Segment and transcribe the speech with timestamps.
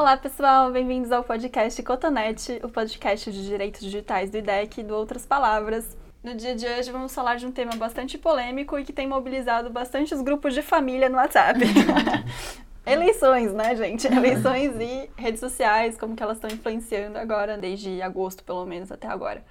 [0.00, 4.94] Olá, pessoal, bem-vindos ao podcast Cotonete, o podcast de direitos digitais do IDEC e do
[4.94, 5.94] Outras Palavras.
[6.24, 9.68] No dia de hoje vamos falar de um tema bastante polêmico e que tem mobilizado
[9.68, 11.60] bastante os grupos de família no WhatsApp.
[12.86, 14.06] Eleições, né, gente?
[14.06, 19.06] Eleições e redes sociais, como que elas estão influenciando agora, desde agosto, pelo menos, até
[19.06, 19.44] agora.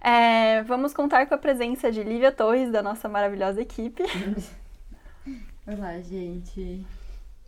[0.00, 4.04] É, vamos contar com a presença de Lívia Torres, da nossa maravilhosa equipe.
[5.66, 6.86] Olá, gente.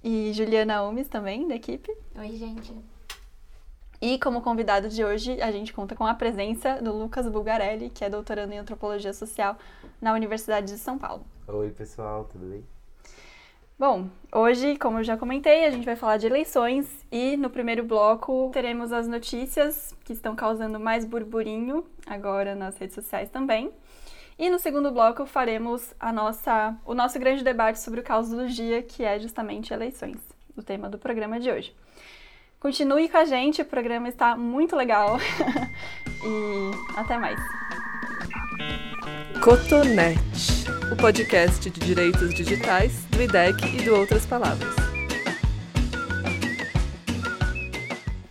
[0.03, 1.95] E Juliana Umes também, da equipe.
[2.19, 2.73] Oi, gente.
[4.01, 8.05] E como convidado de hoje, a gente conta com a presença do Lucas Bulgarelli, que
[8.05, 9.57] é doutorando em Antropologia Social
[10.01, 11.25] na Universidade de São Paulo.
[11.47, 12.65] Oi, pessoal, tudo bem?
[13.79, 17.85] Bom, hoje, como eu já comentei, a gente vai falar de eleições e no primeiro
[17.85, 23.73] bloco teremos as notícias que estão causando mais burburinho agora nas redes sociais também.
[24.43, 28.49] E no segundo bloco faremos a nossa, o nosso grande debate sobre o caos do
[28.49, 30.19] dia, que é justamente eleições,
[30.57, 31.73] o tema do programa de hoje.
[32.59, 35.17] Continue com a gente, o programa está muito legal.
[36.27, 37.39] e até mais.
[39.45, 44.75] Cotonete, o podcast de direitos digitais do IDEC e do Outras Palavras.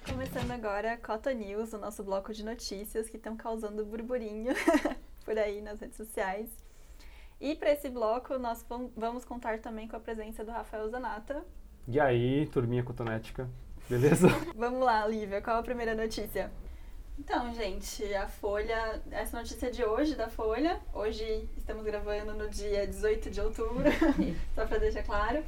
[0.06, 4.54] Começando agora Cota News, o nosso bloco de notícias que estão causando burburinho
[5.24, 6.50] por aí nas redes sociais.
[7.40, 11.44] E para esse bloco, nós vamos contar também com a presença do Rafael Zanata.
[11.88, 13.50] E aí, turminha cotonética,
[13.90, 14.28] beleza?
[14.56, 16.52] vamos lá, Lívia, qual a primeira notícia?
[17.18, 22.88] Então, gente, a Folha, essa notícia de hoje da Folha, hoje estamos gravando no dia
[22.88, 23.84] 18 de outubro,
[24.56, 25.44] só para deixar claro,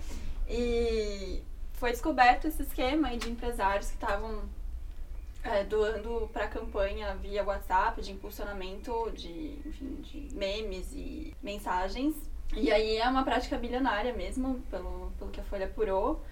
[0.48, 1.42] e
[1.74, 4.44] foi descoberto esse esquema de empresários que estavam
[5.44, 12.16] é, doando para a campanha via WhatsApp de impulsionamento de, enfim, de memes e mensagens.
[12.56, 16.24] E aí é uma prática bilionária mesmo, pelo, pelo que a Folha apurou.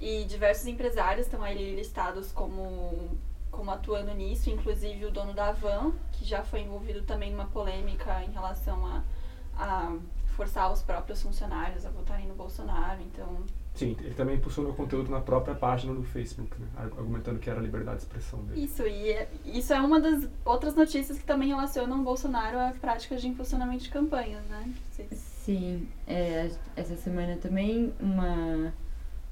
[0.00, 3.16] E diversos empresários estão aí listados como,
[3.50, 8.22] como atuando nisso, inclusive o dono da Van, que já foi envolvido também numa polêmica
[8.24, 9.04] em relação a,
[9.56, 9.96] a
[10.36, 13.00] forçar os próprios funcionários a votarem no Bolsonaro.
[13.02, 13.44] Então,
[13.76, 16.66] Sim, ele também impulsionou conteúdo na própria página do Facebook, né?
[16.76, 18.64] argumentando que era a liberdade de expressão dele.
[18.64, 22.72] Isso, e é, isso é uma das outras notícias que também relacionam o Bolsonaro a
[22.80, 24.72] práticas de impulsionamento de campanhas, né?
[25.12, 28.72] Sim, é, essa semana também uma,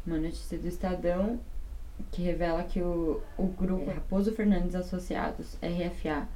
[0.06, 1.40] uma notícia do Estadão
[2.12, 6.28] que revela que o, o grupo Raposo Fernandes Associados, RFA,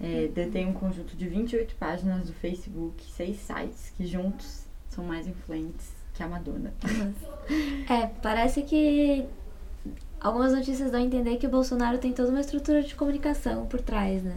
[0.00, 5.28] é, detém um conjunto de 28 páginas do Facebook, seis sites que juntos são mais
[5.28, 6.72] influentes que a Madonna.
[7.90, 9.26] É, parece que
[10.20, 13.80] algumas notícias dão a entender que o Bolsonaro tem toda uma estrutura de comunicação por
[13.80, 14.36] trás, né?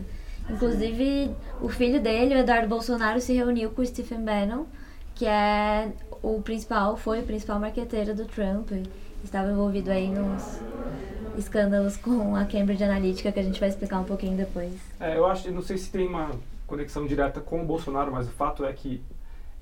[0.49, 4.65] Inclusive, o filho dele, o Eduardo Bolsonaro, se reuniu com o Stephen Bannon,
[5.15, 8.71] que é o principal, foi o principal marqueteiro do Trump.
[9.23, 10.59] Estava envolvido aí nos
[11.37, 14.73] escândalos com a Cambridge Analytica, que a gente vai explicar um pouquinho depois.
[14.99, 16.31] É, eu acho, não sei se tem uma
[16.65, 19.01] conexão direta com o Bolsonaro, mas o fato é que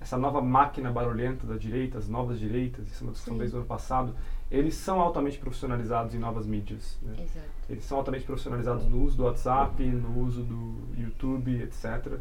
[0.05, 3.59] essa nova máquina barulhenta da direita, as novas direitas, isso é uma discussão desde o
[3.59, 4.15] ano passado,
[4.51, 6.99] eles são altamente profissionalizados em novas mídias.
[7.01, 7.23] Né?
[7.23, 7.47] Exato.
[7.67, 12.19] Eles são altamente profissionalizados no uso do WhatsApp, no uso do YouTube, etc.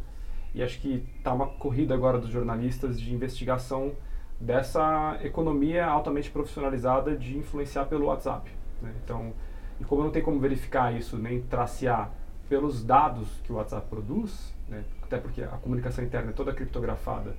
[0.55, 3.93] E acho que está uma corrida agora dos jornalistas de investigação
[4.41, 8.51] dessa economia altamente profissionalizada de influenciar pelo WhatsApp.
[8.81, 8.95] Né?
[9.05, 9.35] Então,
[9.79, 12.11] e como não tem como verificar isso nem tracear
[12.49, 14.85] pelos dados que o WhatsApp produz, né?
[15.03, 17.37] até porque a comunicação interna é toda criptografada,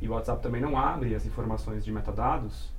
[0.00, 2.70] e o WhatsApp também não abre as informações de metadados.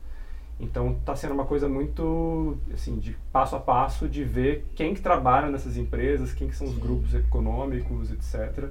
[0.60, 5.02] Então está sendo uma coisa muito assim de passo a passo de ver quem que
[5.02, 8.70] trabalha nessas empresas, quem que são os grupos econômicos, etc.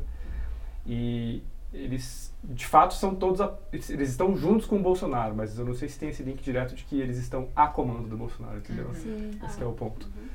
[0.87, 1.43] E
[1.73, 5.75] eles de fato são todos a, eles estão juntos com o Bolsonaro, mas eu não
[5.75, 8.87] sei se tem esse link direto de que eles estão a comando do Bolsonaro, entendeu?
[8.87, 8.95] Uhum.
[8.95, 9.31] Sim.
[9.45, 10.07] Esse é o ponto.
[10.07, 10.29] Uhum.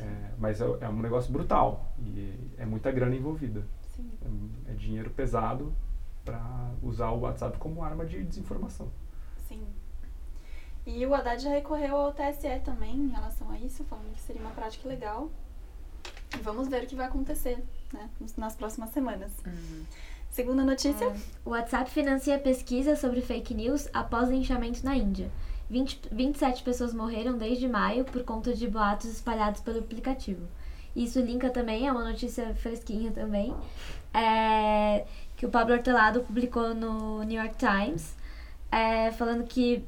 [0.00, 3.64] É, mas é, é, um negócio brutal e é muita grana envolvida.
[4.68, 5.72] É, é dinheiro pesado
[6.24, 8.88] para usar o WhatsApp como arma de desinformação.
[9.48, 9.62] Sim.
[10.86, 14.42] E o Haddad já recorreu ao TSE também em relação a isso, falando que seria
[14.42, 15.30] uma prática legal.
[16.34, 19.30] E vamos ver o que vai acontecer né, nas próximas semanas.
[19.46, 19.84] Uhum.
[20.30, 21.04] Segunda notícia.
[21.04, 21.16] É.
[21.44, 25.30] O WhatsApp financia pesquisa sobre fake news após linchamento na Índia.
[25.68, 30.46] 20, 27 pessoas morreram desde maio por conta de boatos espalhados pelo aplicativo.
[30.94, 33.54] Isso linka também, é uma notícia fresquinha também.
[34.12, 35.06] É,
[35.42, 38.14] que o Pablo Hortelado publicou no New York Times,
[38.70, 39.84] é, falando que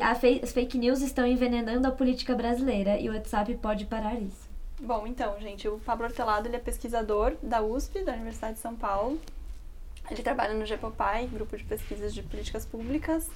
[0.00, 4.48] as fake news estão envenenando a política brasileira e o WhatsApp pode parar isso.
[4.80, 8.76] Bom, então, gente, o Pablo Hortelado ele é pesquisador da USP, da Universidade de São
[8.76, 9.20] Paulo.
[10.08, 13.28] Ele trabalha no GEPOPAI, Grupo de Pesquisas de Políticas Públicas.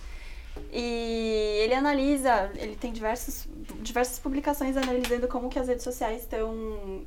[0.73, 3.49] E ele analisa, ele tem diversos,
[3.81, 7.05] diversas publicações analisando como que as redes sociais estão,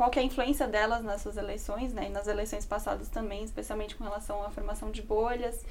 [0.00, 3.94] qual que é a influência delas nessas eleições, né, e nas eleições passadas também, especialmente
[3.94, 5.62] com relação à formação de bolhas.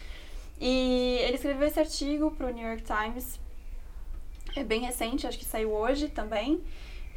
[0.62, 3.40] E ele escreveu esse artigo para o New York Times,
[4.56, 6.62] é bem recente, acho que saiu hoje também,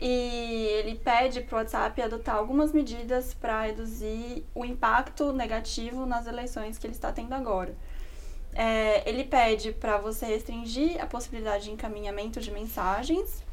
[0.00, 6.26] e ele pede para o WhatsApp adotar algumas medidas para reduzir o impacto negativo nas
[6.26, 7.76] eleições que ele está tendo agora.
[8.54, 13.44] É, ele pede para você restringir a possibilidade de encaminhamento de mensagens,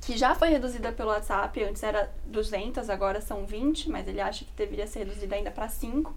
[0.00, 4.44] que já foi reduzida pelo WhatsApp, antes era 200, agora são 20, mas ele acha
[4.44, 6.14] que deveria ser reduzida ainda para 5.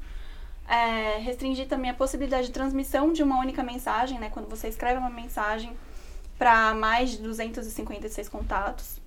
[0.68, 5.00] É, restringir também a possibilidade de transmissão de uma única mensagem, né, quando você escreve
[5.00, 5.76] uma mensagem
[6.38, 9.00] para mais de 256 contatos,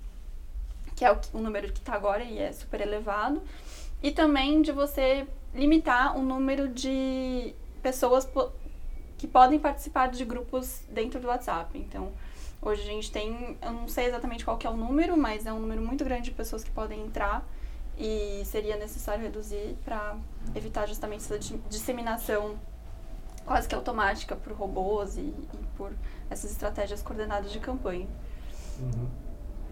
[0.95, 3.41] que é o, o número que está agora e é super elevado.
[4.03, 8.27] E também de você limitar o número de pessoas
[9.17, 11.77] que podem participar de grupos dentro do WhatsApp.
[11.77, 12.11] Então,
[12.65, 15.53] hoje a gente tem, eu não sei exatamente qual que é o número, mas é
[15.53, 17.45] um número muito grande de pessoas que podem entrar
[17.97, 20.17] e seria necessário reduzir para
[20.53, 21.39] evitar justamente essa
[21.69, 22.57] disseminação
[23.45, 25.47] quase que automática por robôs e, e,
[25.77, 25.91] por
[26.29, 28.07] essas estratégias coordenadas de campanha.
[28.79, 29.07] Uhum.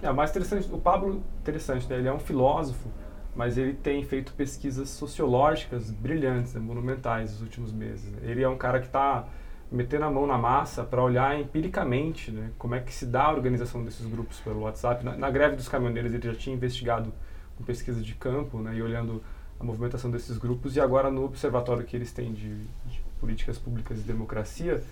[0.01, 1.97] É, mais interessante, o Pablo, interessante, né?
[1.97, 2.87] ele é um filósofo,
[3.35, 6.59] mas ele tem feito pesquisas sociológicas brilhantes, né?
[6.59, 8.13] monumentais nos últimos meses.
[8.21, 9.25] Ele é um cara que está
[9.73, 12.51] metendo a mão na massa para olhar empiricamente né?
[12.59, 15.03] como é que se dá a organização desses grupos pelo WhatsApp.
[15.03, 17.11] Na, na greve dos caminhoneiros ele já tinha investigado
[17.57, 18.75] com pesquisa de campo né?
[18.75, 19.21] e olhando
[19.59, 22.55] a movimentação desses grupos e agora no observatório que eles têm de,
[22.85, 24.83] de políticas públicas e democracia,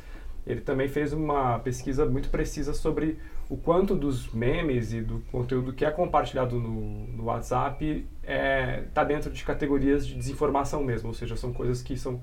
[0.48, 3.19] ele também fez uma pesquisa muito precisa sobre
[3.50, 8.84] o quanto dos memes e do conteúdo que é compartilhado no, no WhatsApp está é,
[8.94, 12.22] tá dentro de categorias de desinformação mesmo, ou seja, são coisas que são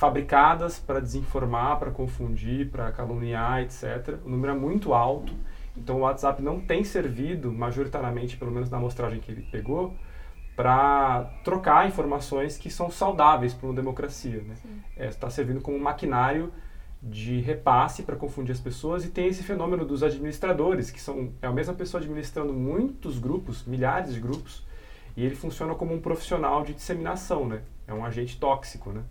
[0.00, 4.18] fabricadas para desinformar, para confundir, para caluniar, etc.
[4.24, 5.30] O número é muito alto,
[5.76, 9.94] então o WhatsApp não tem servido, majoritariamente, pelo menos na amostragem que ele pegou,
[10.56, 14.38] para trocar informações que são saudáveis para uma democracia.
[14.38, 14.80] Está né?
[14.96, 16.50] é, tá servindo como um maquinário
[17.02, 21.46] de repasse para confundir as pessoas e tem esse fenômeno dos administradores, que são é
[21.46, 24.66] a mesma pessoa administrando muitos grupos, milhares de grupos,
[25.14, 27.60] e ele funciona como um profissional de disseminação, né?
[27.86, 29.02] É um agente tóxico, né?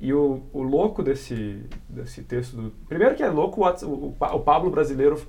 [0.00, 4.40] E o, o louco desse, desse texto, do, primeiro que é louco o, o, o
[4.40, 5.20] Pablo brasileiro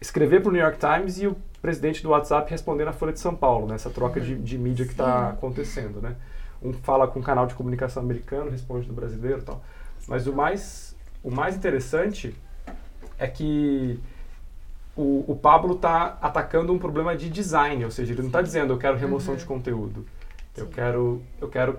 [0.00, 3.20] escrever para o New York Times e o presidente do WhatsApp responder na Folha de
[3.20, 3.74] São Paulo, né?
[3.74, 6.16] Essa troca de, de mídia que está acontecendo, né?
[6.62, 9.62] Um fala com um canal de comunicação americano, responde do brasileiro tal.
[10.08, 12.34] Mas o mais o mais interessante
[13.18, 14.00] é que
[14.96, 18.72] o, o Pablo está atacando um problema de design, ou seja, ele não está dizendo
[18.72, 19.38] eu quero remoção uhum.
[19.38, 20.06] de conteúdo.
[20.56, 21.78] Eu quero, eu quero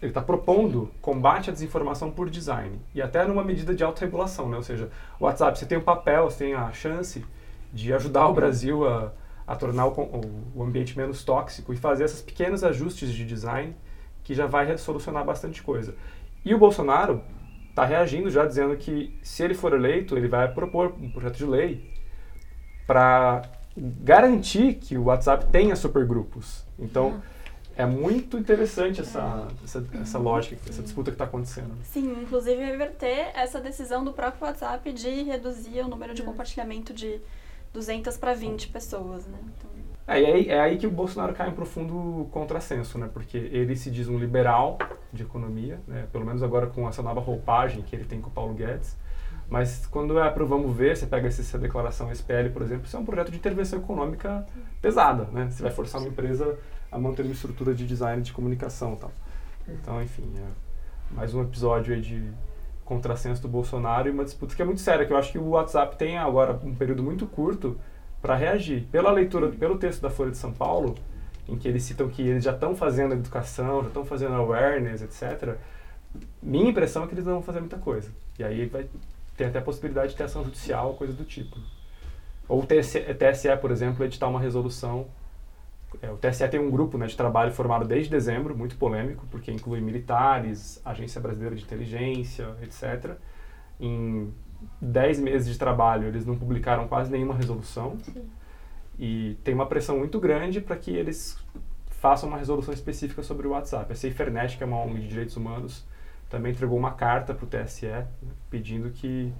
[0.00, 4.56] ele está propondo combate à desinformação por design e até numa medida de autorregulação, né?
[4.56, 7.24] Ou seja, o WhatsApp, você tem um papel, você tem a chance
[7.72, 9.12] de ajudar o Brasil a,
[9.46, 13.74] a tornar o, o, o ambiente menos tóxico e fazer esses pequenos ajustes de design
[14.22, 15.94] que já vai solucionar bastante coisa.
[16.44, 17.22] E o Bolsonaro
[17.70, 21.46] está reagindo já dizendo que se ele for eleito, ele vai propor um projeto de
[21.46, 21.92] lei
[22.86, 23.42] para
[23.76, 26.64] garantir que o WhatsApp tenha supergrupos.
[26.78, 27.22] Então,
[27.78, 31.72] é muito interessante essa, essa, essa lógica, essa disputa que está acontecendo.
[31.84, 37.20] Sim, inclusive reverter essa decisão do próprio WhatsApp de reduzir o número de compartilhamento de
[37.72, 39.38] 200 para 20 pessoas, né?
[39.56, 39.70] Então...
[40.08, 43.08] É, aí, é aí que o Bolsonaro cai em profundo contrassenso, né?
[43.12, 44.76] Porque ele se diz um liberal
[45.12, 46.08] de economia, né?
[46.10, 48.96] pelo menos agora com essa nova roupagem que ele tem com o Paulo Guedes.
[49.48, 53.00] Mas quando é para vamos ver, você pega essa declaração SPL, por exemplo, isso é
[53.00, 54.44] um projeto de intervenção econômica
[54.82, 55.48] pesada, né?
[55.48, 56.58] Você vai forçar uma empresa
[56.90, 59.12] a manter uma estrutura de design de comunicação, tal.
[59.68, 62.30] Então, enfim, é mais um episódio aí de
[62.84, 65.50] contrassenso do Bolsonaro e uma disputa que é muito séria, que eu acho que o
[65.50, 67.78] WhatsApp tem agora um período muito curto
[68.22, 68.86] para reagir.
[68.90, 70.94] Pela leitura, pelo texto da Folha de São Paulo,
[71.46, 75.56] em que eles citam que eles já estão fazendo educação, já estão fazendo awareness, etc.
[76.42, 78.10] Minha impressão é que eles não vão fazer muita coisa.
[78.38, 78.88] E aí vai
[79.36, 81.58] ter até a possibilidade de ter ação judicial, coisa do tipo.
[82.48, 85.06] Ou o TSE, por exemplo, editar uma resolução.
[86.02, 89.50] É, o TSE tem um grupo né, de trabalho formado desde dezembro, muito polêmico, porque
[89.50, 93.16] inclui militares, Agência Brasileira de Inteligência, etc.
[93.80, 94.32] Em
[94.80, 97.98] 10 meses de trabalho, eles não publicaram quase nenhuma resolução.
[98.02, 98.28] Sim.
[98.98, 101.38] E tem uma pressão muito grande para que eles
[101.86, 103.92] façam uma resolução específica sobre o WhatsApp.
[103.92, 105.86] A SaferNet, que é uma ONG de direitos humanos,
[106.28, 108.06] também entregou uma carta para o TSE né,
[108.50, 109.32] pedindo que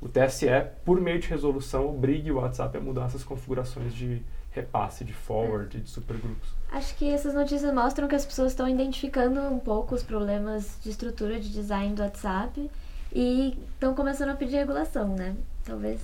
[0.00, 0.46] o TSE,
[0.84, 4.22] por meio de resolução, obrigue o WhatsApp a mudar essas configurações de
[4.56, 6.56] repasse, de forward, de supergrupos.
[6.68, 10.90] Acho que essas notícias mostram que as pessoas estão identificando um pouco os problemas de
[10.90, 12.70] estrutura de design do WhatsApp
[13.12, 15.36] E estão começando a pedir regulação, né?
[15.64, 16.00] Talvez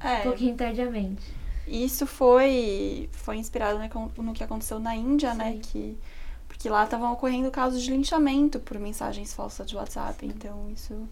[0.00, 1.36] É, um pouquinho tardiamente.
[1.66, 5.54] Isso foi, foi inspirado né, no que aconteceu na Índia, né?
[5.54, 5.60] Sim.
[5.60, 6.00] Que,
[6.48, 10.26] porque lá estavam ocorrendo casos de linchamento por mensagens falsas de WhatsApp.
[10.26, 11.08] Então isso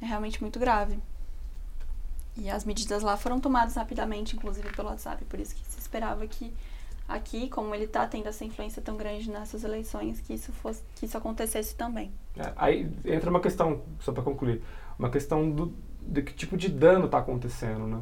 [0.00, 0.98] é realmente muito grave.
[2.36, 5.24] E as medidas lá foram tomadas rapidamente, inclusive pelo WhatsApp.
[5.24, 6.52] Por isso que esperava que
[7.08, 11.06] aqui, como ele está tendo essa influência tão grande nessas eleições, que isso, fosse, que
[11.06, 12.12] isso acontecesse também.
[12.36, 14.62] É, aí entra uma questão, só para concluir,
[14.98, 15.72] uma questão do,
[16.22, 18.00] que tipo de dano está acontecendo, né?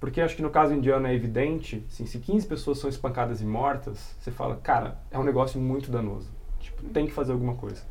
[0.00, 3.44] Porque acho que no caso indiano é evidente, assim, se 15 pessoas são espancadas e
[3.44, 6.28] mortas, você fala, cara, é um negócio muito danoso.
[6.58, 7.82] Tipo, tem que fazer alguma coisa.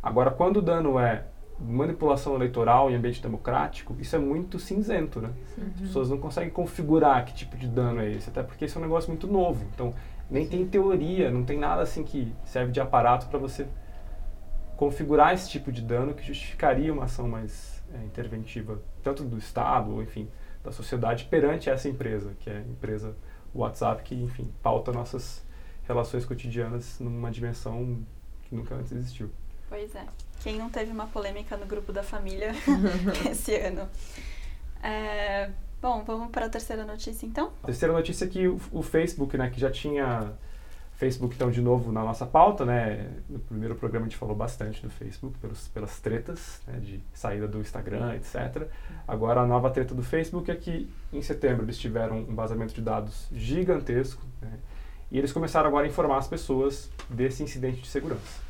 [0.00, 1.24] Agora, quando o dano é
[1.58, 5.30] manipulação eleitoral em ambiente democrático, isso é muito cinzento, né?
[5.74, 8.80] As pessoas não conseguem configurar que tipo de dano é esse, até porque esse é
[8.80, 9.64] um negócio muito novo.
[9.74, 9.94] Então,
[10.30, 13.66] nem tem teoria, não tem nada assim que serve de aparato para você
[14.76, 19.90] configurar esse tipo de dano que justificaria uma ação mais é, interventiva, tanto do Estado
[19.92, 20.28] ou, enfim,
[20.62, 23.16] da sociedade perante essa empresa, que é a empresa
[23.54, 25.44] WhatsApp, que, enfim, pauta nossas
[25.84, 28.04] relações cotidianas numa dimensão
[28.42, 29.30] que nunca antes existiu.
[29.68, 30.04] Pois é.
[30.40, 32.52] Quem não teve uma polêmica no grupo da família
[33.30, 33.88] esse ano?
[34.82, 37.52] É, bom, vamos para a terceira notícia então?
[37.62, 40.32] A terceira notícia é que o, o Facebook, né, que já tinha
[40.96, 43.10] Facebook então de novo na nossa pauta, né?
[43.28, 47.46] No primeiro programa a gente falou bastante do Facebook pelos, pelas tretas, né, de saída
[47.46, 48.68] do Instagram, etc.
[49.06, 52.80] Agora a nova treta do Facebook é que em setembro eles tiveram um vazamento de
[52.80, 54.58] dados gigantesco, né,
[55.10, 58.45] e eles começaram agora a informar as pessoas desse incidente de segurança.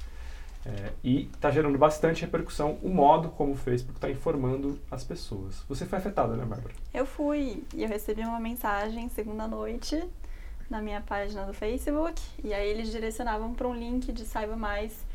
[0.67, 5.63] É, e está gerando bastante repercussão o modo como o Facebook está informando as pessoas.
[5.69, 6.75] Você foi afetada, né, Bárbara?
[6.93, 10.03] Eu fui e eu recebi uma mensagem segunda noite
[10.69, 15.07] na minha página do Facebook e aí eles direcionavam para um link de Saiba Mais,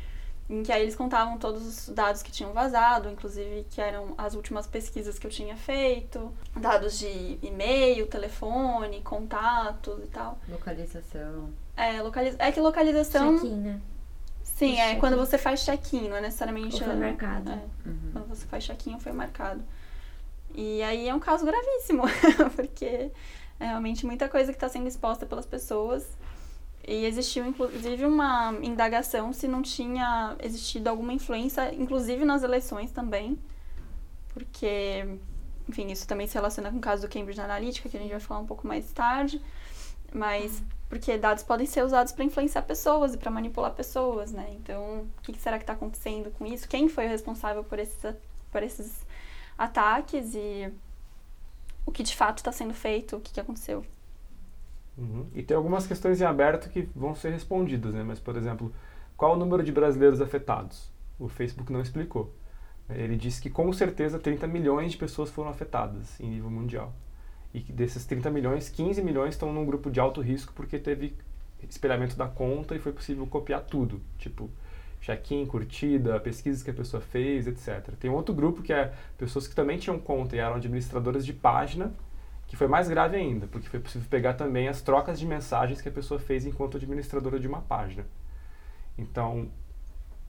[0.48, 4.34] em que aí eles contavam todos os dados que tinham vazado, inclusive que eram as
[4.34, 10.38] últimas pesquisas que eu tinha feito, dados de e-mail, telefone, contatos e tal.
[10.48, 11.50] Localização.
[11.76, 12.36] É, localiza...
[12.38, 13.38] é que localização.
[13.38, 13.80] Check-in, né?
[14.66, 16.76] Sim, é quando você faz check-in, não é necessariamente.
[16.82, 17.50] Ou foi marcado.
[17.50, 18.10] É, Uhum.
[18.12, 19.62] quando você faz check-in foi marcado.
[20.54, 22.02] E aí é um caso gravíssimo,
[22.54, 23.10] porque
[23.58, 26.06] é realmente muita coisa que está sendo exposta pelas pessoas.
[26.86, 33.38] E existiu, inclusive, uma indagação se não tinha existido alguma influência, inclusive nas eleições também.
[34.34, 35.06] Porque,
[35.68, 38.20] enfim, isso também se relaciona com o caso do Cambridge Analytica, que a gente vai
[38.20, 39.40] falar um pouco mais tarde.
[40.12, 44.54] Mas porque dados podem ser usados para influenciar pessoas e para manipular pessoas, né?
[44.56, 46.68] Então, o que será que está acontecendo com isso?
[46.68, 48.14] Quem foi o responsável por esses,
[48.50, 49.06] por esses
[49.56, 50.70] ataques e
[51.86, 53.84] o que de fato está sendo feito, o que, que aconteceu?
[54.98, 55.26] Uhum.
[55.34, 58.02] E tem algumas questões em aberto que vão ser respondidas, né?
[58.02, 58.70] Mas, por exemplo,
[59.16, 60.90] qual o número de brasileiros afetados?
[61.18, 62.34] O Facebook não explicou.
[62.90, 66.92] Ele disse que com certeza 30 milhões de pessoas foram afetadas em nível mundial.
[67.54, 71.14] E desses 30 milhões, 15 milhões estão num grupo de alto risco porque teve
[71.68, 74.00] espelhamento da conta e foi possível copiar tudo.
[74.18, 74.50] Tipo,
[75.00, 77.94] check-in, curtida, pesquisas que a pessoa fez, etc.
[77.98, 81.32] Tem um outro grupo que é pessoas que também tinham conta e eram administradoras de
[81.32, 81.92] página,
[82.46, 85.88] que foi mais grave ainda, porque foi possível pegar também as trocas de mensagens que
[85.88, 88.06] a pessoa fez enquanto administradora de uma página.
[88.96, 89.50] Então,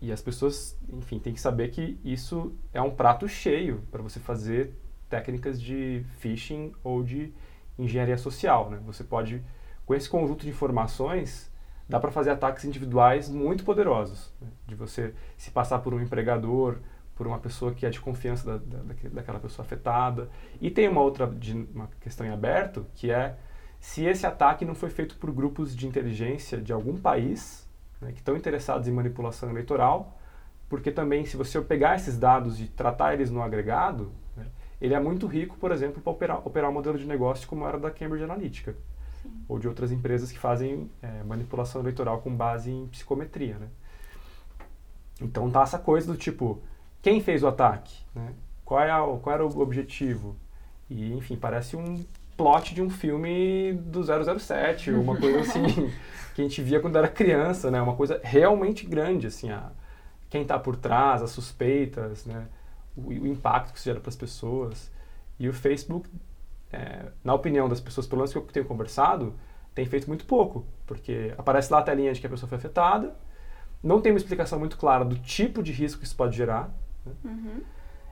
[0.02, 4.20] e as pessoas, enfim, têm que saber que isso é um prato cheio para você
[4.20, 4.74] fazer
[5.14, 7.32] técnicas de phishing ou de
[7.78, 8.80] engenharia social, né?
[8.86, 9.44] Você pode,
[9.86, 11.52] com esse conjunto de informações,
[11.88, 14.48] dá para fazer ataques individuais muito poderosos, né?
[14.66, 16.78] de você se passar por um empregador,
[17.16, 20.30] por uma pessoa que é de confiança da, da, daque- daquela pessoa afetada.
[20.60, 21.32] E tem uma outra
[21.76, 23.36] uma questão em aberto, que é
[23.80, 27.70] se esse ataque não foi feito por grupos de inteligência de algum país
[28.02, 30.18] né, que estão interessados em manipulação eleitoral,
[30.68, 34.12] porque também se você pegar esses dados e tratar eles no agregado,
[34.84, 37.80] ele é muito rico, por exemplo, para operar, operar um modelo de negócio como era
[37.80, 38.76] da Cambridge Analytica
[39.48, 43.68] ou de outras empresas que fazem é, manipulação eleitoral com base em psicometria, né?
[45.22, 46.62] Então tá essa coisa do tipo,
[47.02, 48.34] quem fez o ataque, né?
[48.66, 50.36] Qual, é a- qual era o objetivo?
[50.90, 52.04] E, enfim, parece um
[52.36, 55.64] plot de um filme do 007, ou uma coisa assim,
[56.36, 57.82] que a gente via quando era criança, né?
[57.82, 59.72] Uma coisa realmente grande, assim, a,
[60.30, 62.48] quem tá por trás, as suspeitas, né?
[62.96, 64.92] O, o impacto que isso gera para as pessoas.
[65.40, 66.10] E o Facebook
[66.74, 69.36] é, na opinião das pessoas, pelo menos que eu tenho conversado,
[69.76, 73.16] tem feito muito pouco, porque aparece lá a telinha de que a pessoa foi afetada,
[73.82, 76.74] não tem uma explicação muito clara do tipo de risco que isso pode gerar,
[77.06, 77.12] né?
[77.24, 77.62] Uhum.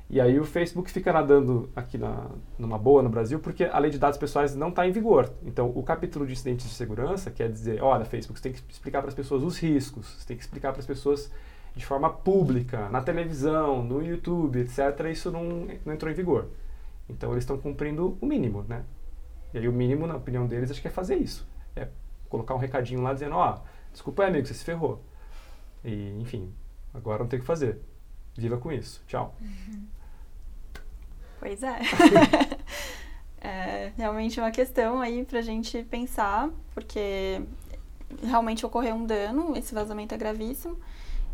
[0.10, 3.90] e aí o Facebook fica nadando aqui na, numa boa no Brasil, porque a lei
[3.90, 5.32] de dados pessoais não está em vigor.
[5.44, 9.00] Então, o capítulo de incidentes de segurança quer dizer, olha, Facebook, você tem que explicar
[9.00, 11.32] para as pessoas os riscos, você tem que explicar para as pessoas
[11.76, 16.50] de forma pública, na televisão, no YouTube, etc., isso não, não entrou em vigor.
[17.10, 18.84] Então eles estão cumprindo o mínimo, né?
[19.54, 21.48] E aí o mínimo, na opinião deles, acho que é fazer isso.
[21.76, 21.88] É
[22.30, 25.04] colocar um recadinho lá dizendo, ó, oh, desculpa aí, amigo, você se ferrou.
[25.84, 26.54] E, enfim,
[26.94, 27.82] agora não tem o que fazer.
[28.36, 29.04] Viva com isso.
[29.08, 29.36] Tchau.
[29.42, 29.86] Uhum.
[31.40, 31.80] Pois é.
[33.42, 37.42] é realmente uma questão aí pra gente pensar, porque
[38.24, 40.78] realmente ocorreu um dano, esse vazamento é gravíssimo.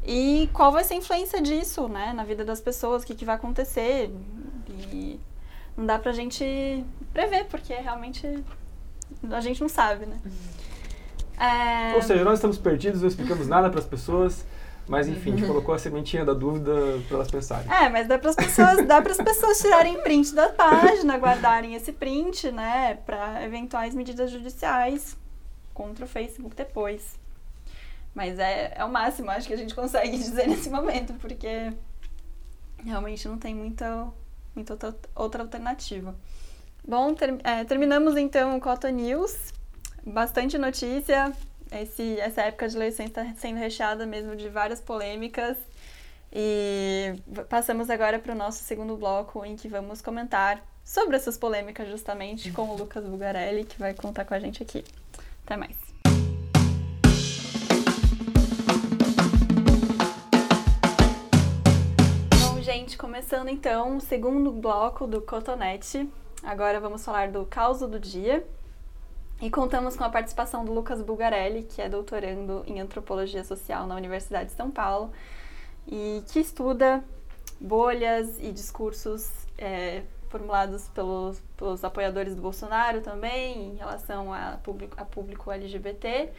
[0.07, 3.25] E qual vai ser a influência disso, né, na vida das pessoas, o que, que
[3.25, 4.09] vai acontecer.
[4.93, 5.19] E
[5.75, 8.43] não dá pra gente prever, porque realmente
[9.29, 10.17] a gente não sabe, né.
[11.37, 11.93] É...
[11.95, 14.45] Ou seja, nós estamos perdidos, não explicamos nada para as pessoas.
[14.87, 16.71] Mas enfim, a gente colocou a sementinha da dúvida
[17.07, 17.69] para elas pensarem.
[17.69, 21.75] É, mas dá para as pessoas, dá para as pessoas tirarem print da página, guardarem
[21.75, 25.17] esse print, né, para eventuais medidas judiciais
[25.73, 27.19] contra o Facebook depois.
[28.17, 31.71] Mas é, é o máximo, acho que a gente consegue dizer nesse momento, porque
[32.83, 34.11] realmente não tem muita,
[34.55, 36.15] muita outra, outra alternativa.
[36.83, 39.53] Bom, ter, é, terminamos então o Cotton News.
[40.03, 41.31] Bastante notícia.
[41.71, 45.55] Esse, essa época de eleições está sendo recheada mesmo de várias polêmicas.
[46.33, 47.13] E
[47.47, 52.51] passamos agora para o nosso segundo bloco, em que vamos comentar sobre essas polêmicas, justamente
[52.51, 54.83] com o Lucas Bugarelli, que vai contar com a gente aqui.
[55.45, 55.86] Até mais.
[62.67, 66.05] Gente, começando então o segundo bloco do Cotonete.
[66.43, 68.45] Agora vamos falar do caos do dia.
[69.41, 73.95] E contamos com a participação do Lucas Bulgarelli, que é doutorando em antropologia social na
[73.95, 75.13] Universidade de São Paulo
[75.87, 77.01] e que estuda
[77.57, 84.93] bolhas e discursos é, formulados pelos, pelos apoiadores do Bolsonaro também em relação a público,
[84.99, 86.33] a público LGBT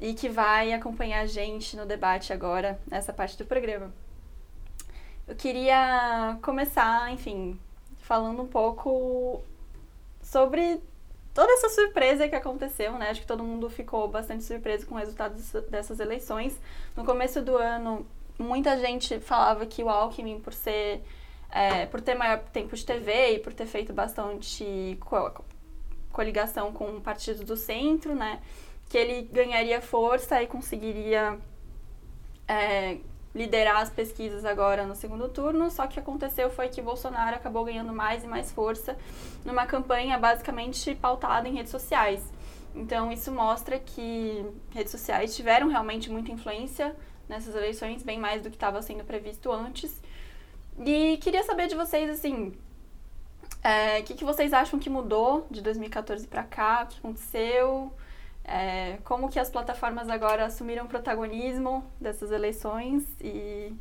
[0.00, 3.92] e que vai acompanhar a gente no debate agora nessa parte do programa.
[5.28, 7.60] Eu queria começar, enfim,
[7.98, 9.42] falando um pouco
[10.22, 10.80] sobre
[11.34, 13.10] toda essa surpresa que aconteceu, né?
[13.10, 16.58] Acho que todo mundo ficou bastante surpreso com o resultado dessas eleições.
[16.96, 18.06] No começo do ano,
[18.38, 21.02] muita gente falava que o Alckmin, por ser
[21.50, 25.44] é, por ter maior tempo de TV e por ter feito bastante co
[26.10, 28.40] coligação com partidos do centro, né?
[28.88, 31.38] Que ele ganharia força e conseguiria
[32.48, 32.96] é,
[33.34, 37.92] liderar as pesquisas agora no segundo turno, só que aconteceu foi que Bolsonaro acabou ganhando
[37.92, 38.96] mais e mais força
[39.44, 42.32] numa campanha basicamente pautada em redes sociais.
[42.74, 46.94] Então isso mostra que redes sociais tiveram realmente muita influência
[47.28, 50.00] nessas eleições, bem mais do que estava sendo previsto antes.
[50.78, 55.60] E queria saber de vocês assim, o é, que, que vocês acham que mudou de
[55.60, 57.92] 2014 para cá, o que aconteceu?
[58.48, 63.76] É, como que as plataformas agora assumiram protagonismo dessas eleições e,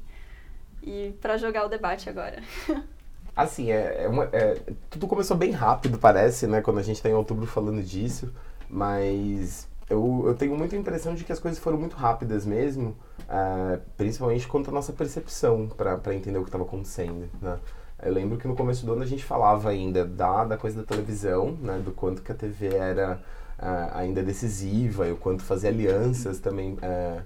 [0.84, 2.43] e para jogar o debate agora.
[3.34, 6.60] Assim, é, é, uma, é, tudo começou bem rápido, parece, né?
[6.62, 8.34] Quando a gente está em outubro falando disso,
[8.67, 12.97] mas eu, eu tenho muita impressão de que as coisas foram muito rápidas mesmo,
[13.30, 17.58] é, principalmente quanto à nossa percepção para entender o que estava acontecendo, né?
[18.03, 20.84] Eu lembro que no começo do ano a gente falava ainda da, da coisa da
[20.86, 21.80] televisão, né?
[21.84, 23.19] Do quanto que a TV era
[23.60, 27.22] uh, ainda decisiva o quanto fazer alianças também uh, é,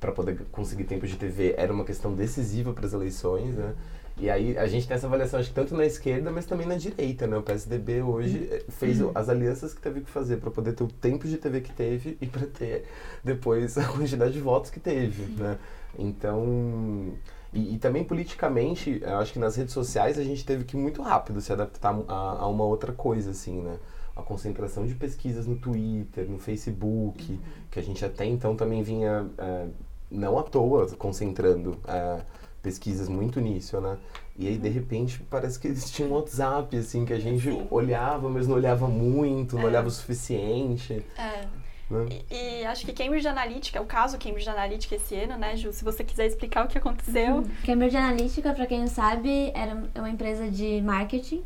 [0.00, 3.74] para poder conseguir tempo de TV era uma questão decisiva para as eleições, né?
[4.16, 6.76] E aí a gente tem essa avaliação, acho que tanto na esquerda, mas também na
[6.76, 7.36] direita, né?
[7.36, 10.88] O PSDB hoje eh, fez as alianças que teve que fazer para poder ter o
[10.88, 12.84] tempo de TV que teve e para ter
[13.24, 15.58] depois a quantidade de votos que teve, né?
[15.98, 17.12] Então,
[17.52, 21.40] e, e, também politicamente, acho que nas redes sociais a gente teve que muito rápido
[21.40, 23.78] se adaptar a, a uma outra coisa, assim, né?
[24.16, 27.38] A concentração de pesquisas no Twitter, no Facebook, uhum.
[27.70, 29.66] que a gente até então também vinha, é,
[30.10, 32.20] não à toa, concentrando é,
[32.62, 33.98] pesquisas muito nisso, né?
[34.36, 34.74] E aí, de uhum.
[34.74, 37.66] repente, parece que eles tinham um WhatsApp, assim, que a gente Sim.
[37.70, 39.66] olhava, mas não olhava muito, não é.
[39.66, 41.04] olhava o suficiente.
[41.16, 41.46] É.
[41.90, 42.06] Né?
[42.30, 45.72] E, e, acho que Cambridge Analytica, o caso Cambridge Analytica esse ano, né, Ju?
[45.72, 47.36] Se você quiser explicar o que aconteceu.
[47.36, 47.50] Uhum.
[47.64, 51.44] Cambridge Analytica, para quem não sabe, era uma empresa de marketing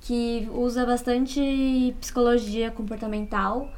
[0.00, 3.68] que usa bastante psicologia comportamental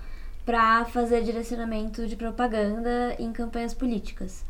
[0.45, 4.45] para fazer direcionamento de propaganda em campanhas políticas.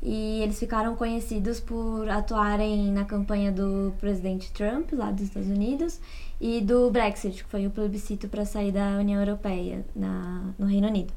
[0.00, 6.00] E eles ficaram conhecidos por atuarem na campanha do presidente Trump, lá dos Estados Unidos,
[6.40, 10.86] e do Brexit, que foi o plebiscito para sair da União Europeia na, no Reino
[10.86, 11.12] Unido.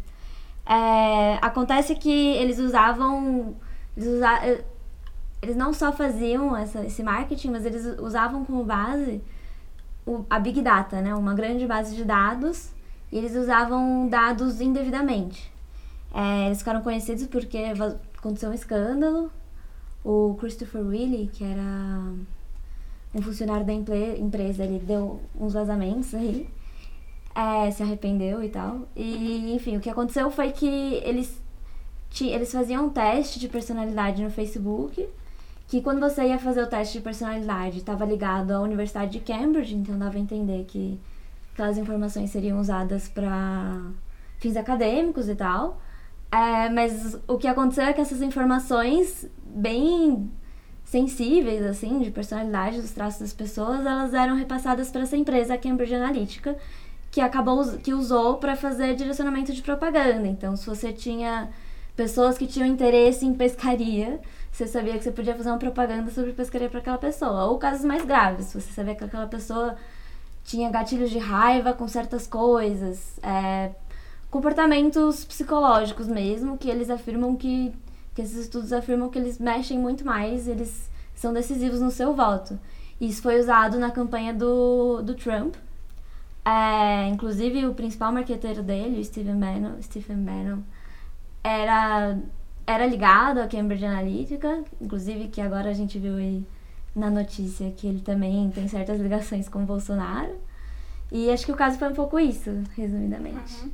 [0.66, 3.56] É, acontece que eles usavam.
[3.96, 4.64] Eles, usa,
[5.42, 9.22] eles não só faziam essa, esse marketing, mas eles usavam como base
[10.06, 11.14] o, a Big Data, né?
[11.16, 12.70] uma grande base de dados,
[13.12, 15.52] e eles usavam dados indevidamente.
[16.14, 17.58] É, eles ficaram conhecidos porque
[18.18, 19.32] aconteceu um escândalo
[20.04, 22.14] o Christopher Willie, que era
[23.14, 26.50] um funcionário da empresa, ele deu uns vazamentos aí,
[27.36, 28.88] é, se arrependeu e tal.
[28.96, 30.66] E, enfim, o que aconteceu foi que
[31.04, 31.42] eles,
[32.20, 35.08] eles faziam um teste de personalidade no Facebook,
[35.72, 39.74] que quando você ia fazer o teste de personalidade estava ligado à Universidade de Cambridge,
[39.74, 41.00] então dava a entender que
[41.54, 43.82] aquelas informações seriam usadas para
[44.38, 45.82] fins acadêmicos e tal.
[46.30, 50.30] É, mas o que aconteceu é que essas informações bem
[50.84, 55.58] sensíveis, assim, de personalidade, dos traços das pessoas, elas eram repassadas para essa empresa, a
[55.58, 56.58] Cambridge Analytica,
[57.10, 60.28] que acabou que usou para fazer direcionamento de propaganda.
[60.28, 61.50] Então, se você tinha
[61.96, 64.20] pessoas que tinham interesse em pescaria,
[64.62, 67.46] você sabia que você podia fazer uma propaganda sobre pescaria para aquela pessoa.
[67.46, 69.76] Ou casos mais graves, você sabia que aquela pessoa
[70.44, 73.72] tinha gatilhos de raiva com certas coisas, é,
[74.30, 77.74] comportamentos psicológicos mesmo, que eles afirmam que,
[78.14, 82.60] que esses estudos afirmam que eles mexem muito mais, eles são decisivos no seu voto.
[83.00, 85.56] Isso foi usado na campanha do, do Trump.
[86.46, 90.60] É, inclusive, o principal marqueteiro dele, o Stephen Bannon, Stephen Bannon
[91.44, 92.18] era,
[92.72, 96.46] era ligado à Cambridge Analytica, inclusive que agora a gente viu aí
[96.96, 100.36] na notícia que ele também tem certas ligações com o Bolsonaro.
[101.12, 103.62] E acho que o caso foi um pouco isso, resumidamente.
[103.62, 103.72] Uhum.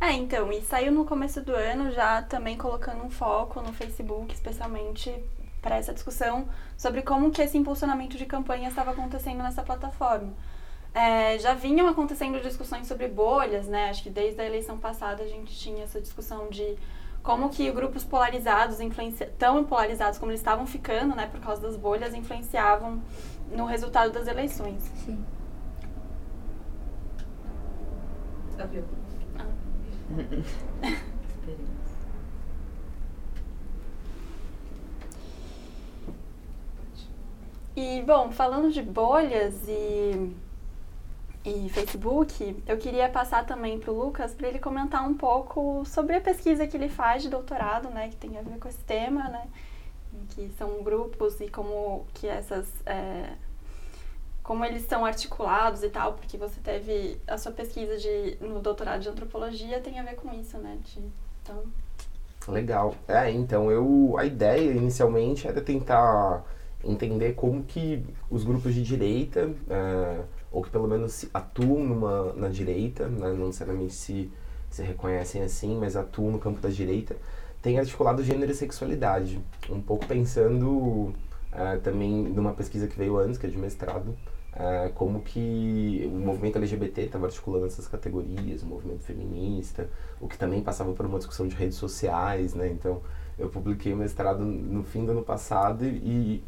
[0.00, 4.34] É, então, e saiu no começo do ano já também colocando um foco no Facebook,
[4.34, 5.14] especialmente
[5.60, 10.32] para essa discussão sobre como que esse impulsionamento de campanha estava acontecendo nessa plataforma.
[10.92, 13.88] É, já vinham acontecendo discussões sobre bolhas, né?
[13.88, 16.76] Acho que desde a eleição passada a gente tinha essa discussão de
[17.22, 18.78] como que grupos polarizados,
[19.38, 23.00] tão polarizados como eles estavam ficando, né, por causa das bolhas, influenciavam
[23.50, 24.82] no resultado das eleições.
[25.04, 25.24] Sim.
[28.58, 28.84] Abriu.
[29.38, 29.46] Ah.
[37.76, 40.34] e, bom, falando de bolhas e
[41.44, 46.14] e Facebook, eu queria passar também para o Lucas para ele comentar um pouco sobre
[46.14, 49.28] a pesquisa que ele faz de doutorado, né, que tem a ver com esse tema,
[49.28, 49.48] né,
[50.30, 53.32] que são grupos e como que essas é,
[54.42, 59.00] como eles são articulados e tal, porque você teve a sua pesquisa de no doutorado
[59.00, 61.00] de antropologia tem a ver com isso, né, de,
[61.42, 61.64] então
[62.46, 62.94] legal.
[63.08, 66.44] É, então eu a ideia inicialmente era tentar
[66.84, 70.20] entender como que os grupos de direita é,
[70.52, 73.32] ou que pelo menos atuam numa, na direita, né?
[73.32, 74.30] não necessariamente se,
[74.70, 77.16] se reconhecem assim, mas atuam no campo da direita,
[77.62, 79.40] tem articulado gênero e sexualidade.
[79.70, 81.14] Um pouco pensando uh,
[81.82, 86.58] também numa pesquisa que veio antes, que é de mestrado, uh, como que o movimento
[86.58, 89.88] LGBT estava articulando essas categorias, o movimento feminista,
[90.20, 92.68] o que também passava por uma discussão de redes sociais, né?
[92.68, 93.00] Então,
[93.38, 96.42] eu publiquei o mestrado no fim do ano passado e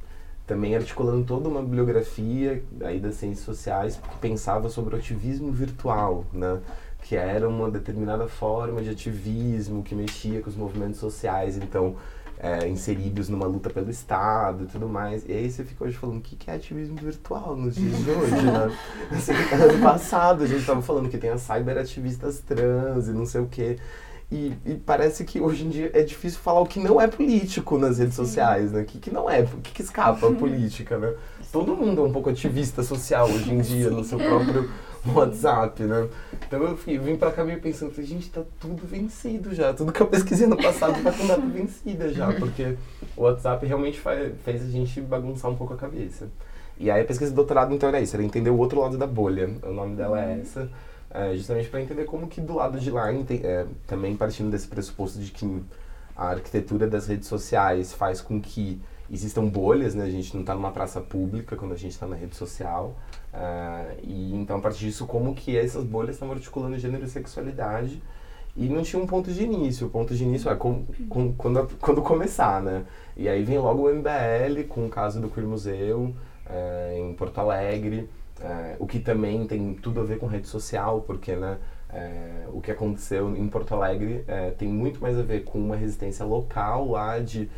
[0.47, 6.25] também articulando toda uma bibliografia aí das ciências sociais que pensava sobre o ativismo virtual,
[6.33, 6.61] né?
[7.05, 11.97] que era uma determinada forma de ativismo que mexia com os movimentos sociais, então
[12.39, 15.25] é, inseridos numa luta pelo Estado e tudo mais.
[15.29, 18.11] E aí você fica hoje falando, o que, que é ativismo virtual nos dias de
[18.11, 18.77] hoje, né?
[19.13, 23.43] Assim, ano passado a gente estava falando que tem as cyberativistas trans e não sei
[23.43, 23.79] o quê.
[24.33, 27.79] E, e, parece que hoje em dia é difícil falar o que não é político
[27.79, 28.83] nas redes sociais, né?
[28.83, 31.15] O que, que não é, o que, que escapa a política, né?
[31.53, 34.71] Todo mundo é um pouco ativista social hoje em dia no seu próprio
[35.15, 36.09] WhatsApp, né?
[36.47, 39.73] Então eu fui, vim pra cá meio pensando, gente, tá tudo vencido já.
[39.73, 42.77] Tudo que eu pesquisei no passado tá com data vencida já, porque
[43.17, 46.29] o WhatsApp realmente faz, fez a gente bagunçar um pouco a cabeça.
[46.79, 49.07] E aí a pesquisa de doutorado então era isso, era entender o outro lado da
[49.07, 49.49] bolha.
[49.63, 50.69] O nome dela é essa
[51.15, 55.21] é, justamente para entender como que do lado de lá, é, também partindo desse pressuposto
[55.21, 55.63] de que
[56.17, 60.05] a arquitetura das redes sociais faz com que existam bolhas, né?
[60.05, 62.97] A gente não está numa praça pública quando a gente está na rede social.
[63.33, 68.03] Uh, e então, a partir disso, como que essas bolhas estão articulando gênero e sexualidade.
[68.57, 69.89] E não tinha um ponto de início.
[69.89, 72.85] O ponto de início é com, com, quando, quando começar, né?
[73.17, 76.15] E aí vem logo o MBL, com o caso do Queer Museu,
[76.47, 78.09] uh, em Porto Alegre.
[78.41, 81.57] É, o que também tem tudo a ver com rede social, porque né,
[81.89, 85.77] é, o que aconteceu em Porto Alegre é, tem muito mais a ver com uma
[85.77, 87.49] resistência local lá de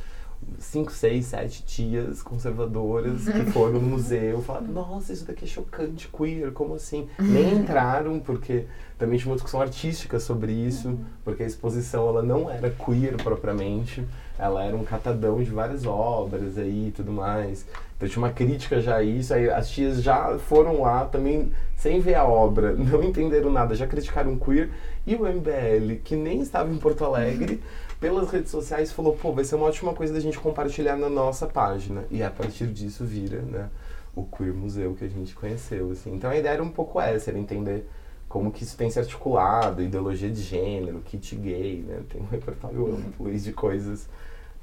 [0.59, 6.09] cinco, seis, sete tias conservadoras que foram no museu falaram, nossa, isso daqui é chocante,
[6.09, 7.09] queer, como assim?
[7.19, 8.67] Nem entraram porque
[8.99, 14.07] também tinha uma discussão artística sobre isso, porque a exposição ela não era queer propriamente,
[14.39, 17.67] ela era um catadão de várias obras aí e tudo mais.
[17.97, 22.01] Então tinha uma crítica já a isso, aí as tias já foram lá também sem
[22.01, 24.71] ver a obra, não entenderam nada, já criticaram queer,
[25.07, 27.63] e o MBL, que nem estava em Porto Alegre,
[27.99, 31.47] pelas redes sociais falou, pô, vai ser uma ótima coisa da gente compartilhar na nossa
[31.47, 32.05] página.
[32.11, 33.71] E a partir disso vira, né,
[34.15, 36.15] o Queer Museu que a gente conheceu, assim.
[36.15, 37.87] Então a ideia era um pouco essa, era entender
[38.29, 42.03] como que isso tem se articulado, ideologia de gênero, kit gay, né?
[42.09, 44.09] Tem um repertório amplo de coisas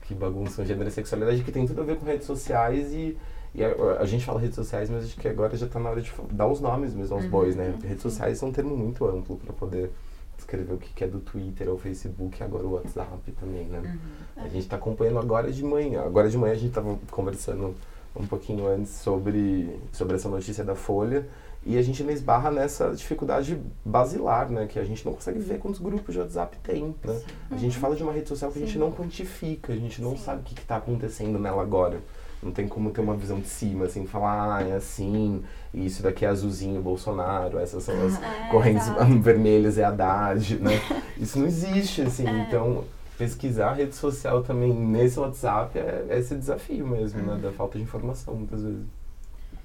[0.01, 3.17] que bagunçam gênero e sexualidade que tem tudo a ver com redes sociais e,
[3.55, 6.01] e a, a, gente fala redes sociais, mas acho que agora já está na hora
[6.01, 7.29] de dar os nomes mesmo aos uhum.
[7.29, 7.73] bois, né?
[7.83, 9.91] Redes sociais são um termo muito amplo para poder
[10.37, 13.79] escrever o que é do Twitter ou Facebook, agora o WhatsApp também, né?
[13.79, 14.43] Uhum.
[14.43, 16.01] A gente está acompanhando agora de manhã.
[16.01, 17.73] Agora de manhã a gente estava conversando
[18.13, 21.25] um pouquinho antes sobre, sobre essa notícia da Folha
[21.65, 24.67] e a gente ainda esbarra nessa dificuldade basilar, né?
[24.67, 27.21] Que a gente não consegue ver quantos grupos de WhatsApp tem, né?
[27.49, 28.63] A gente fala de uma rede social que Sim.
[28.63, 30.23] a gente não quantifica, a gente não Sim.
[30.23, 32.01] sabe o que está acontecendo nela agora.
[32.41, 35.41] Não tem como ter uma visão de cima, assim, falar, ah, é assim,
[35.73, 39.05] isso daqui é azulzinho, Bolsonaro, essas são as é, correntes exato.
[39.21, 40.81] vermelhas, é Haddad, né?
[41.17, 42.45] Isso não existe, assim, é.
[42.45, 42.83] então
[43.17, 47.39] pesquisar a rede social também nesse WhatsApp é, é esse desafio mesmo, né?
[47.41, 48.83] Da falta de informação, muitas vezes.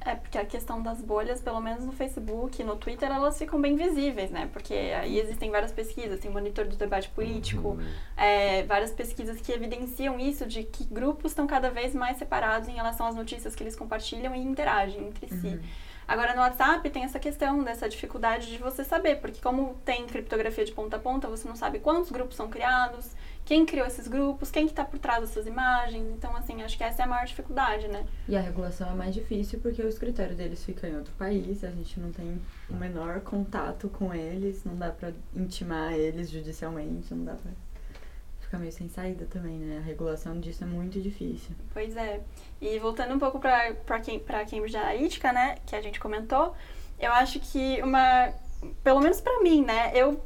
[0.01, 3.75] É, porque a questão das bolhas, pelo menos no Facebook, no Twitter, elas ficam bem
[3.75, 4.49] visíveis, né?
[4.53, 7.89] Porque aí existem várias pesquisas, tem monitor do debate político, uhum.
[8.17, 12.73] é, várias pesquisas que evidenciam isso, de que grupos estão cada vez mais separados em
[12.73, 15.41] relação às notícias que eles compartilham e interagem entre uhum.
[15.41, 15.61] si.
[16.07, 20.65] Agora, no WhatsApp tem essa questão dessa dificuldade de você saber, porque como tem criptografia
[20.65, 23.15] de ponta a ponta, você não sabe quantos grupos são criados,
[23.49, 26.07] quem criou esses grupos, quem que está por trás dessas imagens.
[26.11, 28.05] Então, assim, acho que essa é a maior dificuldade, né?
[28.29, 31.71] E a regulação é mais difícil porque o escritório deles fica em outro país, a
[31.71, 37.25] gente não tem o menor contato com eles, não dá para intimar eles judicialmente, não
[37.25, 37.51] dá para
[38.39, 39.79] ficar meio sem saída também, né?
[39.79, 41.57] A regulação disso é muito difícil.
[41.73, 42.21] Pois é.
[42.61, 43.99] E voltando um pouco para para
[44.45, 46.55] Cambridge Analytica, né, que a gente comentou,
[47.01, 48.31] eu acho que uma
[48.85, 50.21] pelo menos para mim, né, eu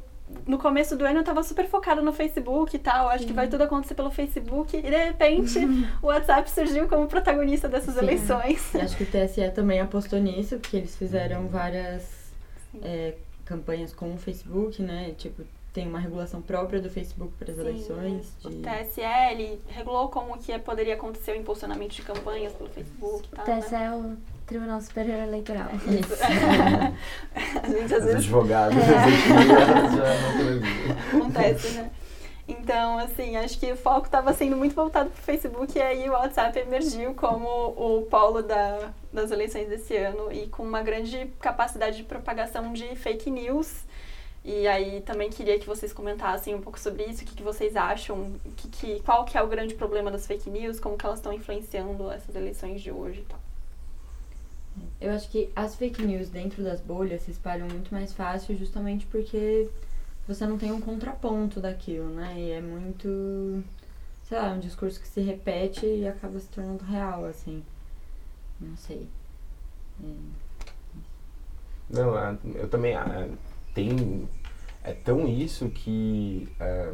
[0.47, 3.27] no começo do ano eu tava super focada no Facebook e tal, acho Sim.
[3.27, 5.59] que vai tudo acontecer pelo Facebook, e de repente
[6.01, 8.01] o WhatsApp surgiu como protagonista dessas Sim.
[8.01, 8.73] eleições.
[8.73, 12.31] E acho que o TSE também apostou nisso, porque eles fizeram várias
[12.81, 13.13] é,
[13.45, 15.13] campanhas com o Facebook, né?
[15.17, 18.35] Tipo, tem uma regulação própria do Facebook para as eleições.
[18.39, 18.47] De...
[18.47, 23.43] O TSE regulou como que poderia acontecer o impulsionamento de campanhas pelo Facebook e tal.
[23.43, 24.17] O TSE né?
[24.43, 25.69] É Tribunal Superior Eleitoral.
[25.73, 26.13] Isso.
[26.21, 28.15] a gente às vezes.
[28.15, 28.93] Advogados, é.
[31.17, 31.91] Acontece, né?
[32.47, 36.09] Então, assim, acho que o foco estava sendo muito voltado para o Facebook e aí
[36.09, 41.25] o WhatsApp emergiu como o polo da, das eleições desse ano e com uma grande
[41.39, 43.85] capacidade de propagação de fake news.
[44.43, 47.77] E aí também queria que vocês comentassem um pouco sobre isso, o que, que vocês
[47.77, 51.19] acham, que, que, qual que é o grande problema das fake news, como que elas
[51.19, 53.39] estão influenciando essas eleições de hoje e tal.
[54.99, 59.05] Eu acho que as fake news dentro das bolhas se espalham muito mais fácil justamente
[59.07, 59.69] porque
[60.27, 62.33] você não tem um contraponto daquilo, né?
[62.37, 63.63] E é muito,
[64.23, 67.63] sei lá, um discurso que se repete e acaba se tornando real, assim.
[68.59, 69.07] Não sei.
[70.03, 70.07] É.
[71.89, 73.29] Não, é, eu também é,
[73.75, 74.27] tem
[74.83, 76.93] é tão isso que é,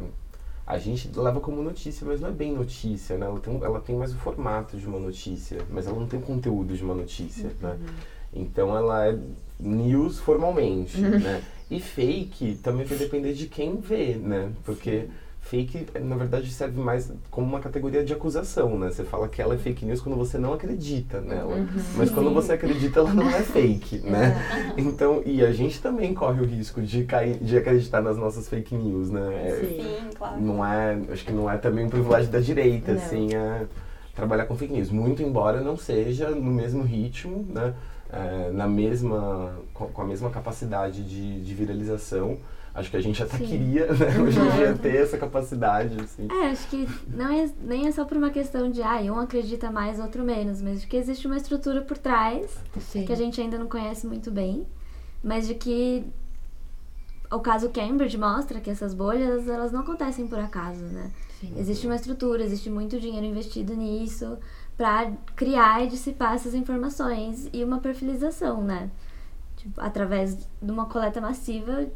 [0.70, 3.26] a gente leva como notícia, mas não é bem notícia, né?
[3.26, 6.22] Ela tem, ela tem mais o formato de uma notícia, mas ela não tem o
[6.22, 7.70] conteúdo de uma notícia, né?
[7.70, 7.86] uhum.
[7.86, 7.92] né?
[8.32, 9.18] Então ela é
[9.58, 11.18] news formalmente, uhum.
[11.18, 11.42] né?
[11.70, 14.52] E fake também vai depender de quem vê, né?
[14.64, 15.02] Porque...
[15.02, 15.10] Sim
[15.50, 18.88] fake, na verdade, serve mais como uma categoria de acusação, né?
[18.88, 21.56] Você fala que ela é fake news quando você não acredita nela.
[21.56, 21.66] Uhum.
[21.96, 24.40] Mas quando você acredita, ela não é fake, né?
[24.78, 28.76] Então, e a gente também corre o risco de cair, de acreditar nas nossas fake
[28.76, 29.48] news, né?
[29.48, 30.40] É, Sim, claro.
[30.40, 33.02] Não é, acho que não é também um privilégio da direita, não.
[33.02, 33.66] assim, é
[34.14, 34.90] trabalhar com fake news.
[34.90, 37.74] Muito embora não seja no mesmo ritmo, né?
[38.12, 42.38] É, na mesma, com a mesma capacidade de, de viralização,
[42.72, 43.46] Acho que a gente até Sim.
[43.46, 46.28] queria, né, hoje em dia, ter essa capacidade, assim.
[46.30, 49.70] É, acho que não é, nem é só por uma questão de, ah, um acredita
[49.70, 53.04] mais, outro menos, mas de que existe uma estrutura por trás, Sim.
[53.04, 54.66] que a gente ainda não conhece muito bem,
[55.22, 56.06] mas de que
[57.30, 61.10] o caso Cambridge mostra que essas bolhas, elas não acontecem por acaso, né?
[61.40, 61.54] Sim.
[61.56, 64.38] Existe uma estrutura, existe muito dinheiro investido nisso
[64.76, 68.90] para criar e dissipar essas informações e uma perfilização, né?
[69.56, 71.86] Tipo, através de uma coleta massiva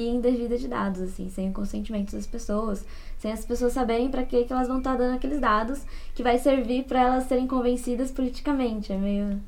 [0.00, 2.84] e indevida de dados, assim, sem o consentimento das pessoas,
[3.18, 5.82] sem as pessoas saberem para que, que elas vão estar tá dando aqueles dados
[6.14, 8.92] que vai servir para elas serem convencidas politicamente.
[8.92, 9.40] É meio.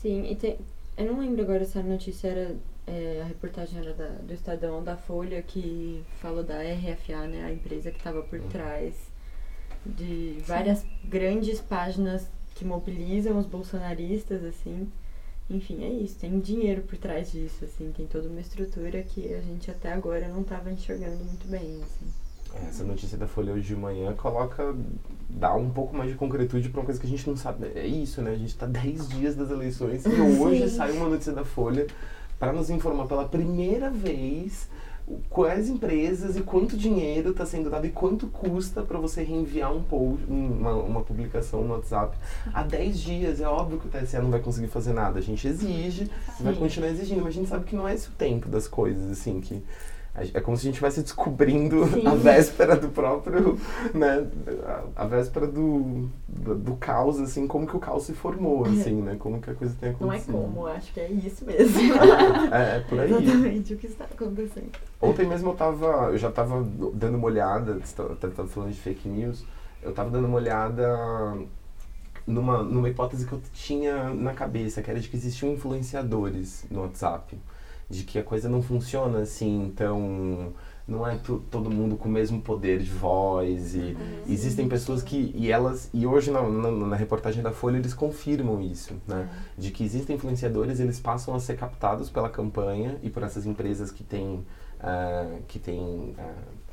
[0.00, 0.58] Sim, e tem,
[0.96, 4.82] eu não lembro agora se a notícia era é, a reportagem era da, do Estadão
[4.82, 8.94] da Folha que falou da RFA, né, a empresa que estava por trás
[9.86, 10.88] de várias Sim.
[11.04, 14.90] grandes páginas que mobilizam os bolsonaristas, assim.
[15.48, 19.40] Enfim, é isso, tem dinheiro por trás disso, assim, tem toda uma estrutura que a
[19.42, 22.06] gente até agora não estava enxergando muito bem, assim.
[22.66, 24.74] Essa notícia da Folha hoje de manhã coloca,
[25.28, 27.66] dá um pouco mais de concretude para uma coisa que a gente não sabe.
[27.74, 28.30] É isso, né?
[28.30, 30.08] A gente está 10 dias das eleições e
[30.40, 31.86] hoje sai uma notícia da Folha
[32.38, 34.68] para nos informar pela primeira vez
[35.28, 39.82] quais empresas e quanto dinheiro está sendo dado e quanto custa para você reenviar um
[39.82, 42.16] post, uma, uma publicação no WhatsApp.
[42.52, 45.18] Há 10 dias, é óbvio que o TSE não vai conseguir fazer nada.
[45.18, 46.44] A gente exige, Sim.
[46.44, 49.10] vai continuar exigindo, mas a gente sabe que não é esse o tempo das coisas,
[49.10, 49.62] assim, que
[50.16, 52.06] é como se a gente estivesse descobrindo Sim.
[52.06, 53.58] a véspera do próprio,
[53.92, 54.24] né,
[54.94, 58.70] a, véspera do, do, do, caos, assim, como que o caos se formou, é.
[58.70, 60.32] assim, né, como que a coisa tem acontecido.
[60.32, 61.80] Não é como, acho que é isso mesmo.
[62.54, 63.10] é, é, por aí.
[63.12, 64.70] Exatamente o que está acontecendo.
[65.02, 69.08] Ontem mesmo eu tava, eu já estava dando uma olhada, até estava falando de fake
[69.08, 69.44] news,
[69.82, 70.96] eu estava dando uma olhada
[72.24, 76.82] numa, numa hipótese que eu tinha na cabeça, que era de que existiam influenciadores no
[76.82, 77.36] WhatsApp
[77.88, 80.52] de que a coisa não funciona assim, então
[80.86, 81.18] não é
[81.50, 84.22] todo mundo com o mesmo poder de voz e uhum.
[84.28, 88.60] existem pessoas que e elas e hoje na, na, na, reportagem da Folha eles confirmam
[88.60, 89.28] isso né uhum.
[89.56, 93.90] de que existem influenciadores eles passam a ser captados pela campanha e por essas empresas
[93.90, 94.44] que têm
[94.80, 96.63] uh, que têm uh,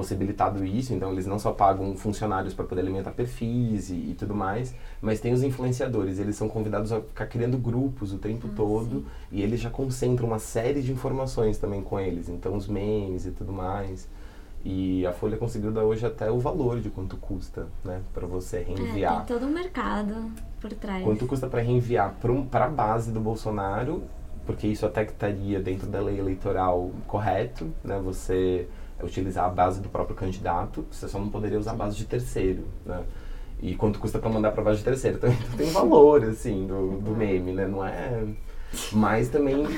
[0.00, 4.34] possibilitado isso, então eles não só pagam funcionários para poder alimentar perfis e, e, tudo
[4.34, 8.56] mais, mas tem os influenciadores, eles são convidados a ficar criando grupos o tempo ah,
[8.56, 9.06] todo sim.
[9.32, 13.30] e eles já concentram uma série de informações também com eles, então os memes e
[13.30, 14.08] tudo mais.
[14.64, 18.60] E a Folha conseguiu dar hoje até o valor de quanto custa, né, para você
[18.60, 19.14] reenviar.
[19.14, 21.04] É, tem todo um mercado por trás.
[21.04, 22.14] Quanto custa para reenviar
[22.50, 24.02] para a base do Bolsonaro,
[24.46, 28.66] porque isso até que estaria dentro da lei eleitoral correto, né, você
[29.02, 32.64] utilizar a base do próprio candidato, você só não poderia usar a base de terceiro,
[32.84, 33.02] né?
[33.62, 35.18] E quanto custa para mandar para base de terceiro?
[35.18, 37.66] Então, então tem valor, assim, do, do meme, né?
[37.66, 38.24] Não é...
[38.92, 39.66] Mas também...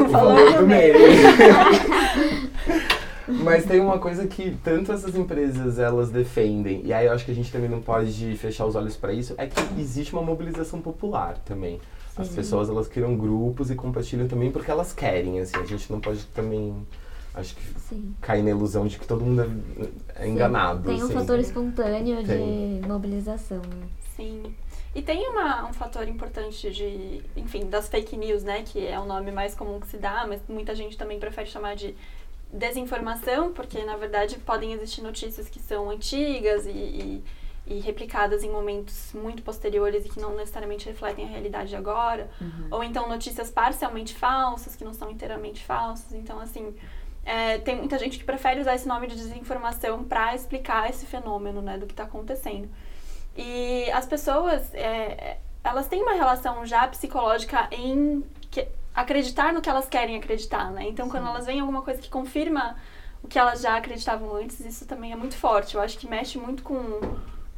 [0.00, 0.98] O valor, do meme.
[3.44, 7.30] Mas tem uma coisa que tanto essas empresas elas defendem, e aí eu acho que
[7.30, 10.80] a gente também não pode fechar os olhos para isso, é que existe uma mobilização
[10.80, 11.80] popular também.
[12.16, 16.00] As pessoas elas criam grupos e compartilham também porque elas querem, assim, a gente não
[16.00, 16.74] pode também
[17.34, 18.14] acho que Sim.
[18.20, 19.42] cair na ilusão de que todo mundo
[20.16, 20.82] é, enganado.
[20.82, 21.14] Tem um assim.
[21.14, 22.80] fator espontâneo Tem.
[22.80, 23.62] de mobilização.
[24.16, 24.54] Sim.
[24.94, 28.62] E tem uma, um fator importante de, enfim, das fake news, né?
[28.62, 31.76] Que é o nome mais comum que se dá, mas muita gente também prefere chamar
[31.76, 31.94] de
[32.52, 37.24] desinformação, porque na verdade podem existir notícias que são antigas e, e,
[37.64, 42.28] e replicadas em momentos muito posteriores e que não necessariamente refletem a realidade agora.
[42.40, 42.66] Uhum.
[42.72, 46.12] Ou então notícias parcialmente falsas, que não são inteiramente falsas.
[46.12, 46.74] Então, assim,
[47.24, 51.60] é, tem muita gente que prefere usar esse nome de desinformação para explicar esse fenômeno,
[51.60, 52.68] né, do que está acontecendo.
[53.36, 59.70] E as pessoas, é, elas têm uma relação já psicológica em que, acreditar no que
[59.70, 60.88] elas querem acreditar, né?
[60.88, 61.12] Então, Sim.
[61.12, 62.76] quando elas veem alguma coisa que confirma
[63.22, 65.74] o que elas já acreditavam antes, isso também é muito forte.
[65.74, 67.00] Eu acho que mexe muito com,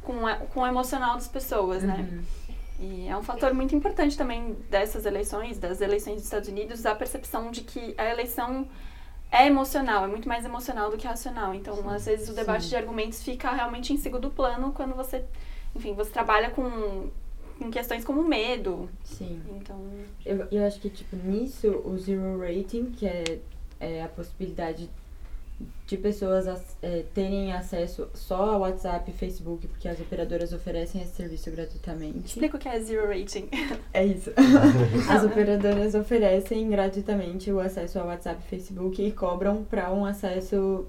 [0.01, 0.19] com,
[0.53, 1.95] com o emocional das pessoas, né?
[1.95, 2.17] uhum.
[2.17, 2.23] né?
[2.79, 6.93] E é um fator muito importante também dessas eleições, das eleições dos Estados Unidos, a
[6.93, 8.67] percepção de que a eleição
[9.33, 11.55] é emocional, é muito mais emocional do que racional.
[11.55, 11.89] Então, Sim.
[11.89, 12.69] às vezes, o debate Sim.
[12.69, 15.25] de argumentos fica realmente em segundo plano quando você,
[15.75, 17.09] enfim, você trabalha com,
[17.57, 18.87] com questões como medo.
[19.03, 19.41] Sim.
[19.55, 19.81] Então...
[20.23, 23.39] Eu, eu acho que, tipo, nisso, o zero rating, que é,
[23.79, 24.87] é a possibilidade
[25.85, 26.47] de pessoas
[26.81, 32.27] é, terem acesso só ao WhatsApp e Facebook, porque as operadoras oferecem esse serviço gratuitamente.
[32.27, 33.49] Explica o que é Zero Rating.
[33.93, 34.31] É isso.
[35.09, 40.85] as operadoras oferecem gratuitamente o acesso ao WhatsApp e Facebook e cobram para um acesso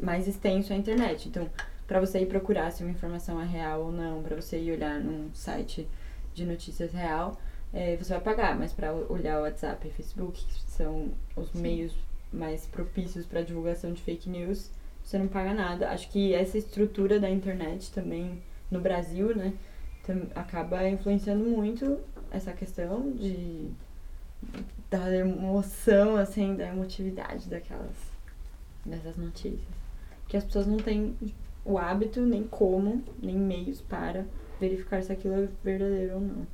[0.00, 1.28] mais extenso à internet.
[1.28, 1.48] Então,
[1.86, 5.00] para você ir procurar se uma informação é real ou não, para você ir olhar
[5.00, 5.88] num site
[6.34, 7.38] de notícias real,
[7.72, 11.60] é, você vai pagar, mas para olhar o WhatsApp e Facebook, que são os Sim.
[11.60, 11.92] meios
[12.32, 14.70] mais propícios para divulgação de fake news,
[15.02, 15.90] você não paga nada.
[15.90, 19.52] Acho que essa estrutura da internet também no Brasil, né,
[20.34, 21.98] acaba influenciando muito
[22.30, 23.70] essa questão de
[24.90, 27.96] da emoção, assim, da emotividade daquelas
[28.84, 29.60] dessas notícias.
[30.28, 31.16] Que as pessoas não têm
[31.64, 34.24] o hábito, nem como, nem meios para
[34.60, 36.46] verificar se aquilo é verdadeiro ou não.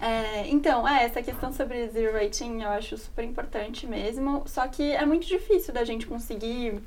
[0.00, 4.92] É, então, é, essa questão sobre zero rating eu acho super importante mesmo, só que
[4.92, 6.82] é muito difícil da gente conseguir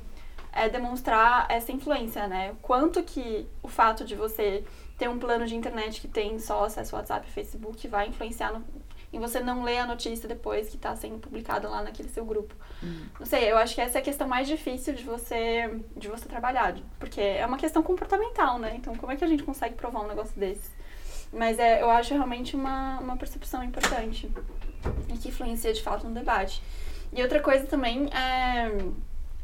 [0.52, 2.54] é, demonstrar essa influência, né?
[2.62, 4.64] Quanto que o fato de você
[4.96, 8.52] ter um plano de internet que tem só acesso ao WhatsApp e Facebook vai influenciar
[8.52, 8.64] no,
[9.12, 12.54] em você não ler a notícia depois que está sendo publicada lá naquele seu grupo.
[12.82, 13.06] Hum.
[13.18, 16.28] Não sei, eu acho que essa é a questão mais difícil de você, de você
[16.28, 18.74] trabalhar, porque é uma questão comportamental, né?
[18.76, 20.70] Então, como é que a gente consegue provar um negócio desse?
[21.32, 24.30] Mas é, eu acho realmente uma, uma percepção importante
[25.08, 26.62] e que influencia de fato no debate.
[27.12, 28.70] E outra coisa também é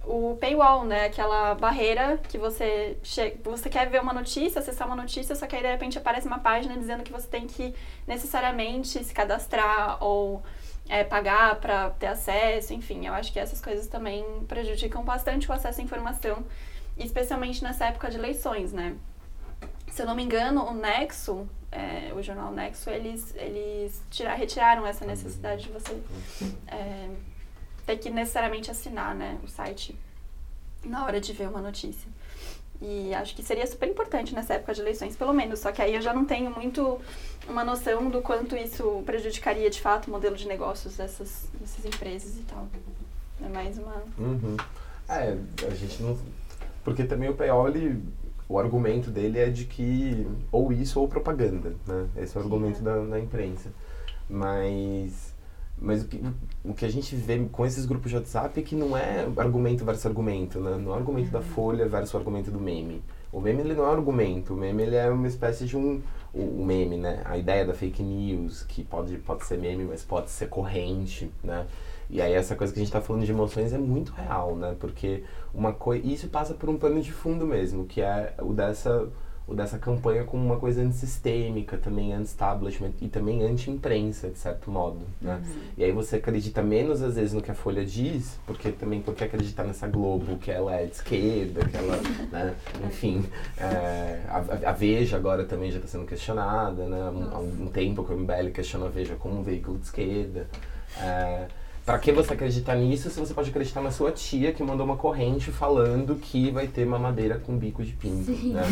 [0.06, 1.06] o paywall, né?
[1.06, 3.36] Aquela barreira que você che...
[3.42, 6.38] você quer ver uma notícia, acessar uma notícia, só que aí de repente aparece uma
[6.38, 7.74] página dizendo que você tem que
[8.06, 10.42] necessariamente se cadastrar ou
[10.88, 15.52] é, pagar para ter acesso, enfim, eu acho que essas coisas também prejudicam bastante o
[15.52, 16.44] acesso à informação,
[16.96, 18.94] especialmente nessa época de eleições, né?
[19.88, 24.86] Se eu não me engano, o Nexo, é, o jornal Nexo, eles, eles tirar, retiraram
[24.86, 26.00] essa necessidade de você
[26.66, 27.10] é,
[27.84, 29.94] ter que necessariamente assinar né, o site
[30.82, 32.08] na hora de ver uma notícia.
[32.80, 35.60] E acho que seria super importante nessa época de eleições, pelo menos.
[35.60, 37.00] Só que aí eu já não tenho muito
[37.48, 42.36] uma noção do quanto isso prejudicaria de fato o modelo de negócios dessas, dessas empresas
[42.36, 42.66] e tal.
[43.42, 44.02] É mais uma.
[44.18, 44.56] Uhum.
[45.08, 46.18] É, a gente não.
[46.84, 48.02] Porque também o PO, ele,
[48.48, 52.06] o argumento dele é de que ou isso ou propaganda, né?
[52.16, 53.70] Esse é o argumento da, da imprensa.
[54.28, 55.34] Mas
[55.78, 56.22] mas o que,
[56.64, 59.84] o que a gente vê com esses grupos de WhatsApp é que não é argumento
[59.84, 60.76] versus argumento, né?
[60.78, 63.02] Não é argumento da Folha versus argumento do meme.
[63.30, 66.00] O meme ele não é um argumento, o meme ele é uma espécie de um
[66.36, 67.22] o, o meme, né?
[67.24, 71.66] A ideia da fake news, que pode, pode ser meme, mas pode ser corrente, né?
[72.08, 74.76] E aí essa coisa que a gente está falando de emoções é muito real, né?
[74.78, 79.08] Porque uma coisa, isso passa por um pano de fundo mesmo, que é o dessa
[79.46, 85.00] o dessa campanha como uma coisa antissistêmica, também anti-establishment e também anti-imprensa, de certo modo,
[85.20, 85.36] né?
[85.36, 85.60] Uhum.
[85.78, 89.22] E aí você acredita menos, às vezes, no que a Folha diz, porque também porque
[89.22, 91.96] acreditar nessa Globo, que ela é de esquerda, que ela,
[92.32, 92.56] né?
[92.86, 93.24] Enfim,
[93.56, 97.00] é, a, a, Veja agora também já está sendo questionada, né?
[97.32, 100.48] Há um, um, tempo que o MBL questiona a Veja como um veículo de esquerda.
[101.00, 101.46] É,
[101.86, 104.96] Pra que você acreditar nisso se você pode acreditar na sua tia que mandou uma
[104.96, 108.54] corrente falando que vai ter mamadeira com bico de pinto, Sim.
[108.54, 108.64] né?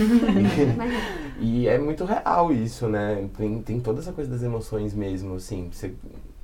[1.39, 3.29] E, e, é muito real isso, né?
[3.39, 5.69] Tem, tem toda essa coisa das emoções mesmo, assim.
[5.71, 5.95] Você,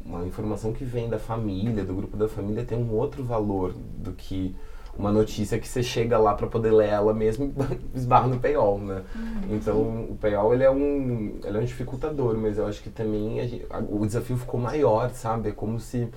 [0.07, 4.13] uma informação que vem da família, do grupo da família, tem um outro valor do
[4.13, 4.55] que
[4.97, 7.53] uma notícia que você chega lá para poder ler ela mesmo
[7.95, 9.03] e esbarra no paywall, né?
[9.17, 9.57] Uhum.
[9.57, 9.77] Então,
[10.09, 13.67] o paywall, ele é, um, ele é um dificultador, mas eu acho que também gente,
[13.89, 15.49] o desafio ficou maior, sabe?
[15.49, 16.09] É como se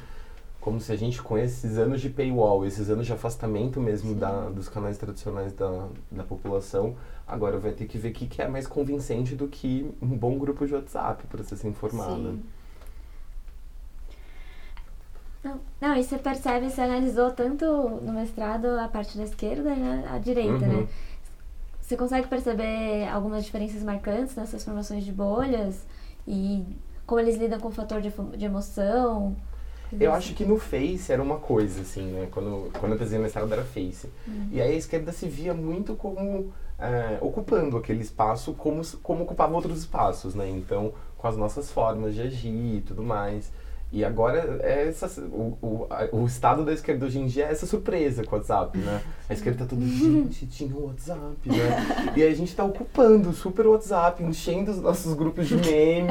[0.63, 4.49] como se a gente com esses anos de paywall, esses anos de afastamento mesmo da,
[4.49, 6.95] dos canais tradicionais da, da população,
[7.27, 10.37] agora vai ter que ver o que, que é mais convincente do que um bom
[10.37, 12.39] grupo de WhatsApp para você se informar, né?
[15.43, 19.77] Não, não, e você percebe, você analisou tanto no mestrado a parte da esquerda e
[19.77, 20.75] né, a direita, né?
[20.75, 20.81] uhum.
[20.83, 20.87] né?
[21.81, 25.85] Você consegue perceber algumas diferenças marcantes nessas formações de bolhas
[26.25, 26.65] e
[27.05, 29.35] como eles lidam com o fator de, de emoção?
[29.99, 32.27] Eu acho que no Face era uma coisa, assim, né?
[32.31, 34.09] Quando, quando eu fazia mestrado era Face.
[34.27, 34.49] Uhum.
[34.51, 39.53] E aí a esquerda se via muito como é, ocupando aquele espaço como, como ocupava
[39.55, 40.49] outros espaços, né?
[40.49, 43.51] Então, com as nossas formas de agir e tudo mais.
[43.93, 47.51] E agora é essa, o, o, a, o estado da esquerda hoje em dia é
[47.51, 48.99] essa surpresa com o WhatsApp, né?
[49.29, 52.11] A esquerda tá tudo, gente, tinha o WhatsApp, né?
[52.15, 56.09] E a gente tá ocupando super o WhatsApp, enchendo os nossos grupos de meme.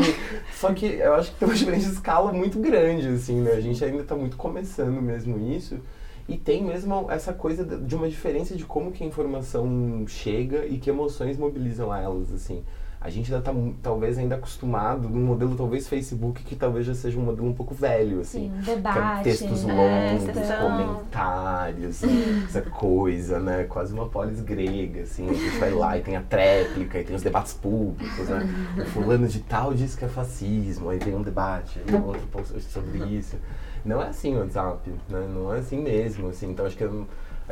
[0.55, 3.51] Só que eu acho que tem uma diferença de escala muito grande, assim, né?
[3.51, 5.81] A gente ainda tá muito começando mesmo isso.
[6.29, 10.79] E tem mesmo essa coisa de uma diferença de como que a informação chega e
[10.79, 12.63] que emoções mobilizam elas, assim
[13.05, 17.19] a gente ainda está talvez ainda acostumado num modelo talvez Facebook que talvez já seja
[17.19, 18.53] um modelo um pouco velho assim.
[18.55, 19.75] Sim, debate, é textos né?
[19.75, 22.03] longos é, comentários
[22.45, 23.65] essa coisa né?
[23.65, 25.29] Quase uma polis grega assim.
[25.29, 28.49] A gente vai lá e tem a tréplica e tem os debates públicos né?
[28.79, 32.23] O fulano de tal diz que é fascismo aí tem um debate aí outro
[32.61, 33.37] sobre isso.
[33.85, 35.29] Não é assim o WhatsApp né?
[35.35, 36.51] Não é assim mesmo assim.
[36.51, 36.85] Então acho que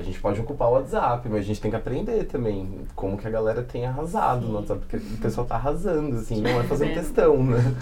[0.01, 3.27] a gente pode ocupar o WhatsApp, mas a gente tem que aprender também como que
[3.27, 4.49] a galera tem arrasado Sim.
[4.49, 7.77] no WhatsApp, porque o pessoal tá arrasando, assim, não é fazendo questão, né?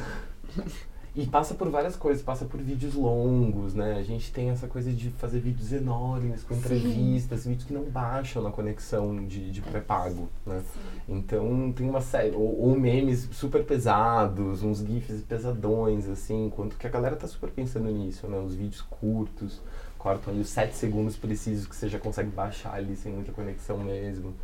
[1.15, 3.97] E passa por várias coisas, passa por vídeos longos, né?
[3.99, 7.51] A gente tem essa coisa de fazer vídeos enormes, com entrevistas, Sim.
[7.51, 10.61] vídeos que não baixam na conexão de, de pré-pago, né?
[10.61, 10.81] Sim.
[11.09, 16.87] Então tem uma série, ou, ou, memes super pesados, uns gifs pesadões, assim, quanto que
[16.87, 18.39] a galera tá super pensando nisso, né?
[18.39, 19.61] Os vídeos curtos
[19.99, 23.79] cortam ali os 7 segundos precisos que você já consegue baixar ali sem muita conexão
[23.79, 24.35] mesmo.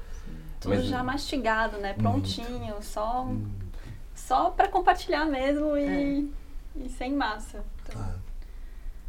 [0.61, 1.95] Tudo Mas, já mastigado, né?
[1.95, 3.27] Prontinho, muito, só,
[4.15, 6.31] só para compartilhar mesmo e,
[6.77, 6.85] é.
[6.85, 7.65] e sem massa.
[7.83, 8.01] Então.
[8.01, 8.17] Ah.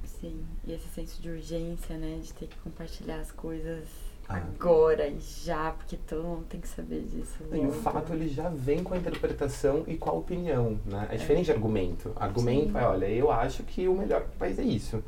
[0.04, 2.20] Sim, e esse senso de urgência, né?
[2.22, 3.88] De ter que compartilhar as coisas
[4.28, 4.36] ah.
[4.36, 7.38] agora e já, porque todo mundo tem que saber disso.
[7.52, 11.08] E o fato ele já vem com a interpretação e com a opinião, né?
[11.10, 11.18] É, é.
[11.18, 12.12] diferente de argumento.
[12.16, 12.78] Argumento Sim.
[12.78, 15.04] é, olha, eu acho que o melhor país é isso.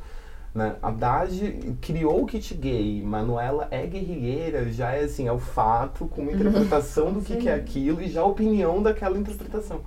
[0.53, 0.75] Né?
[0.81, 6.21] Haddad criou o kit gay, Manuela é guerrilheira, já é assim, é o fato com
[6.21, 9.81] uma interpretação do que, que é aquilo e já a opinião daquela interpretação.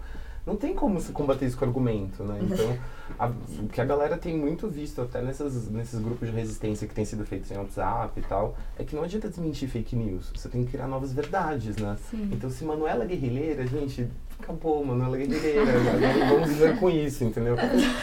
[0.47, 2.39] Não tem como se combater isso com argumento, né?
[2.43, 2.77] Então,
[3.19, 3.29] a,
[3.63, 7.05] o que a galera tem muito visto, até nessas, nesses grupos de resistência que tem
[7.05, 10.33] sido feitos em WhatsApp e tal, é que não adianta desmentir fake news.
[10.35, 11.97] Você tem que criar novas verdades, né?
[12.11, 12.31] Sim.
[12.33, 14.09] Então, se Manuela é guerrilheira, gente,
[14.41, 15.65] acabou, Manuela é guerrilheira.
[16.29, 17.57] vamos viver com isso, entendeu?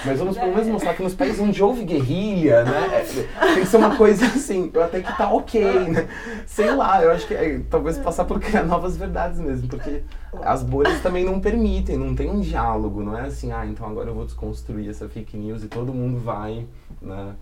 [0.05, 2.87] Mas vamos pelo menos mostrar que nos países onde houve guerrilha, né?
[2.93, 6.07] É, tem que ser uma coisa assim, até que tá ok, né?
[6.45, 10.03] Sei lá, eu acho que é, talvez passar por criar novas verdades mesmo, porque
[10.41, 14.09] as bolhas também não permitem, não tem um diálogo, não é assim, ah, então agora
[14.09, 16.65] eu vou desconstruir essa fake news e todo mundo vai,
[17.01, 17.33] né?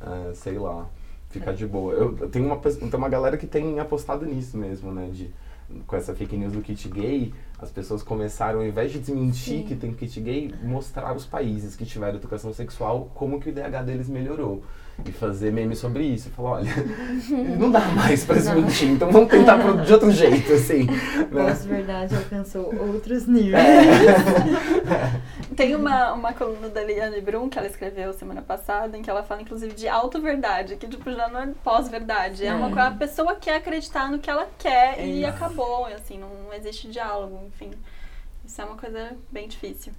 [0.00, 0.86] Uh, sei lá,
[1.30, 1.92] ficar de boa.
[1.92, 5.08] Eu, eu tenho uma, tem uma galera que tem apostado nisso mesmo, né?
[5.12, 5.30] De,
[5.86, 9.64] com essa fake news do kit gay, as pessoas começaram, ao invés de desmentir Sim.
[9.64, 13.84] que tem kit gay, mostrar os países que tiveram educação sexual como que o IDH
[13.84, 14.62] deles melhorou
[15.04, 16.30] e fazer meme sobre isso.
[16.30, 16.70] Falar, olha,
[17.58, 20.84] não dá mais pra se mentir, então vamos tentar de outro jeito, assim.
[20.84, 21.44] Né?
[21.44, 23.64] Pós-verdade alcançou outros níveis.
[23.64, 25.20] É.
[25.56, 29.22] Tem uma, uma coluna da Liane Brum que ela escreveu semana passada, em que ela
[29.22, 32.44] fala, inclusive, de auto-verdade, que tipo, já não é pós-verdade.
[32.44, 35.28] É, é uma coisa, a pessoa quer acreditar no que ela quer é e isso.
[35.28, 37.70] acabou, assim, não existe diálogo, enfim.
[38.44, 39.92] Isso é uma coisa bem difícil.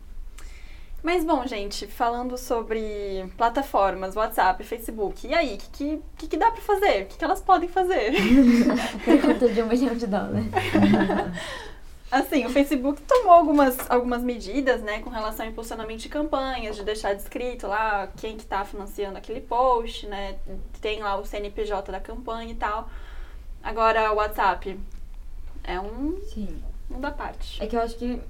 [1.06, 6.50] Mas bom, gente, falando sobre plataformas, WhatsApp, Facebook, e aí, o que, que, que, dá
[6.50, 7.04] pra fazer?
[7.04, 8.12] O que, que elas podem fazer?
[9.06, 10.46] Pergunta de um milhão de dólares.
[12.10, 16.84] assim, o Facebook tomou algumas, algumas medidas, né, com relação ao impulsionamento de campanhas, de
[16.84, 20.38] deixar descrito lá quem que tá financiando aquele post, né,
[20.82, 22.89] tem lá o CNPJ da campanha e tal.
[23.62, 24.80] Agora, o WhatsApp
[25.64, 26.20] é um...
[26.34, 26.64] Sim.
[26.89, 27.61] Um da parte.
[27.61, 28.21] É que eu acho que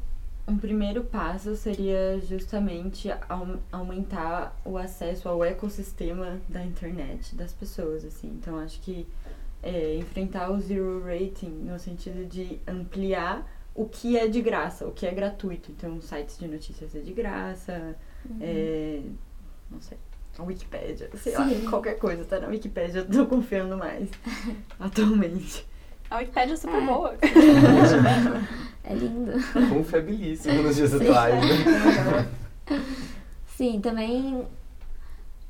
[0.48, 3.10] um primeiro passo seria justamente
[3.72, 8.28] aumentar o acesso ao ecossistema da internet das pessoas, assim.
[8.28, 9.08] Então, acho que
[9.64, 14.92] é, enfrentar o zero rating no sentido de ampliar o que é de graça, o
[14.92, 15.72] que é gratuito.
[15.72, 17.96] Então, sites de notícias é de graça,
[18.30, 18.38] uhum.
[18.40, 19.02] é,
[19.72, 19.98] não sei,
[20.38, 21.64] a Wikipédia, sei Sim.
[21.64, 24.10] lá, qualquer coisa tá na Wikipédia, eu tô confiando mais
[24.80, 25.66] atualmente.
[26.10, 26.86] A Wikipédia é super é.
[26.86, 27.16] boa.
[28.84, 29.34] é lindo.
[29.70, 31.36] Confiabilíssimo nos dias atuais.
[31.36, 32.30] Né?
[33.48, 34.46] Sim, também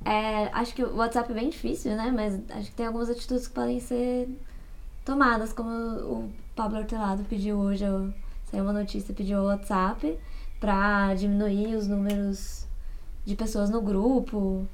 [0.05, 2.11] é, acho que o WhatsApp é bem difícil, né?
[2.15, 4.29] Mas acho que tem algumas atitudes que podem ser
[5.03, 7.85] tomadas, como o Pablo Hortelado pediu hoje,
[8.49, 10.17] saiu uma notícia, pediu o WhatsApp
[10.59, 12.67] para diminuir os números
[13.25, 14.67] de pessoas no grupo.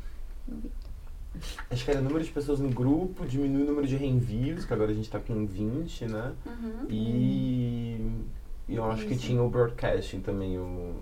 [1.69, 4.73] Acho que era o número de pessoas no grupo, diminui o número de reenvios, que
[4.73, 6.34] agora a gente tá com 20, né?
[6.45, 6.86] Uhum.
[6.89, 8.25] E,
[8.67, 9.09] e eu acho Isso.
[9.09, 10.95] que tinha o broadcasting também, o,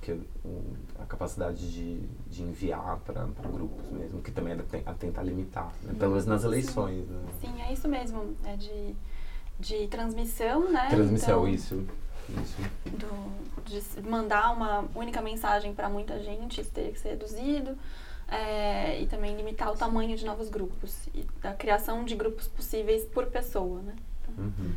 [0.00, 0.12] que,
[0.44, 0.62] o,
[1.00, 5.94] a capacidade de, de enviar para grupos mesmo, que também é a tentar limitar, né?
[5.98, 7.08] pelo menos nas eleições.
[7.08, 7.24] Né?
[7.40, 8.94] Sim, é isso mesmo, é de,
[9.58, 10.88] de transmissão, né?
[10.88, 11.86] Transmissão, então, isso.
[12.28, 12.56] Isso.
[12.84, 17.76] Do, de mandar uma única mensagem para muita gente, isso teria que ser reduzido
[18.28, 23.04] é, e também limitar o tamanho de novos grupos e a criação de grupos possíveis
[23.04, 23.94] por pessoa, né?
[24.22, 24.72] Então, uhum.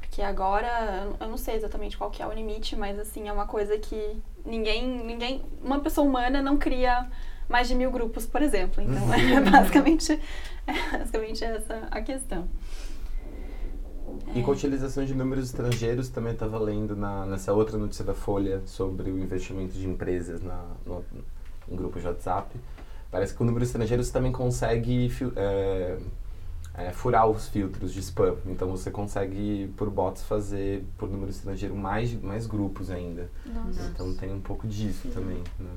[0.00, 3.46] Porque agora, eu não sei exatamente qual que é o limite, mas assim, é uma
[3.46, 7.08] coisa que ninguém, ninguém, uma pessoa humana não cria
[7.48, 8.82] mais de mil grupos, por exemplo.
[8.82, 9.14] Então, uhum.
[9.38, 10.20] é basicamente,
[10.66, 12.48] é basicamente essa a questão.
[14.34, 18.14] E com a utilização de números estrangeiros, também estava lendo na, nessa outra notícia da
[18.14, 21.04] Folha sobre o investimento de empresas na, no,
[21.70, 22.54] em grupos de WhatsApp,
[23.10, 25.98] parece que o número de estrangeiros também consegue é,
[26.74, 28.36] é, furar os filtros de spam.
[28.46, 33.30] Então você consegue, por bots, fazer por número estrangeiro mais, mais grupos ainda.
[33.46, 33.90] Nossa.
[33.92, 35.42] Então tem um pouco disso também.
[35.58, 35.70] Né?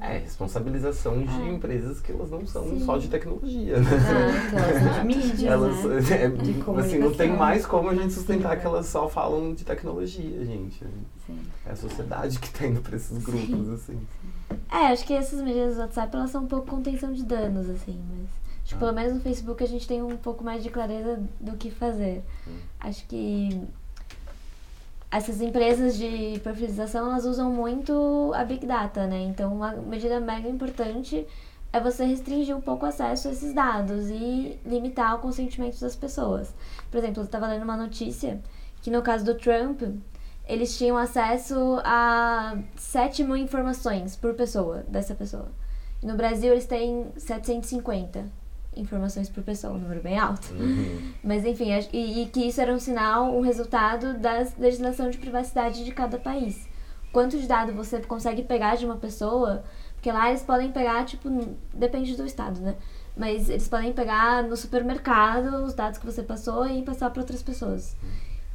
[0.00, 1.48] É, responsabilização de é.
[1.48, 2.84] empresas que elas não são Sim.
[2.84, 3.90] só de tecnologia, né?
[3.92, 5.96] Ah, então, mídia, elas, né?
[6.16, 10.44] é, assim, não tem mais como a gente sustentar que elas só falam de tecnologia,
[10.44, 10.84] gente.
[11.26, 11.38] Sim.
[11.64, 13.74] É a sociedade que tá indo para esses grupos, Sim.
[13.74, 14.55] assim.
[14.70, 18.02] É, acho que essas medidas do WhatsApp, elas são um pouco contenção de danos, assim,
[18.10, 18.46] mas...
[18.64, 21.70] Que pelo menos no Facebook a gente tem um pouco mais de clareza do que
[21.70, 22.24] fazer.
[22.48, 22.58] Hum.
[22.80, 23.62] Acho que
[25.08, 29.22] essas empresas de perfilização elas usam muito a Big Data, né?
[29.22, 31.24] Então, uma medida mega importante
[31.72, 35.94] é você restringir um pouco o acesso a esses dados e limitar o consentimento das
[35.94, 36.52] pessoas.
[36.90, 38.40] Por exemplo, eu estava lendo uma notícia
[38.82, 39.80] que no caso do Trump,
[40.46, 45.48] eles tinham acesso a 7 mil informações por pessoa, dessa pessoa.
[46.02, 48.24] E no Brasil, eles têm 750
[48.76, 50.52] informações por pessoa, um número bem alto.
[50.52, 51.12] Uhum.
[51.24, 55.84] Mas enfim, e, e que isso era um sinal, um resultado da legislação de privacidade
[55.84, 56.68] de cada país.
[57.12, 61.28] Quanto de dado você consegue pegar de uma pessoa, porque lá eles podem pegar, tipo,
[61.72, 62.76] depende do estado, né?
[63.16, 67.42] Mas eles podem pegar no supermercado os dados que você passou e passar para outras
[67.42, 67.96] pessoas.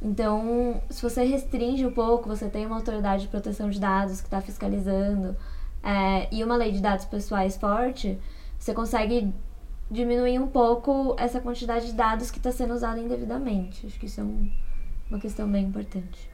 [0.04, 4.26] Então, se você restringe um pouco, você tem uma autoridade de proteção de dados que
[4.26, 5.36] está fiscalizando
[5.82, 8.18] é, e uma lei de dados pessoais forte,
[8.58, 9.32] você consegue
[9.88, 13.86] diminuir um pouco essa quantidade de dados que está sendo usada indevidamente.
[13.86, 14.50] Acho que isso é um-
[15.08, 16.31] uma questão bem importante.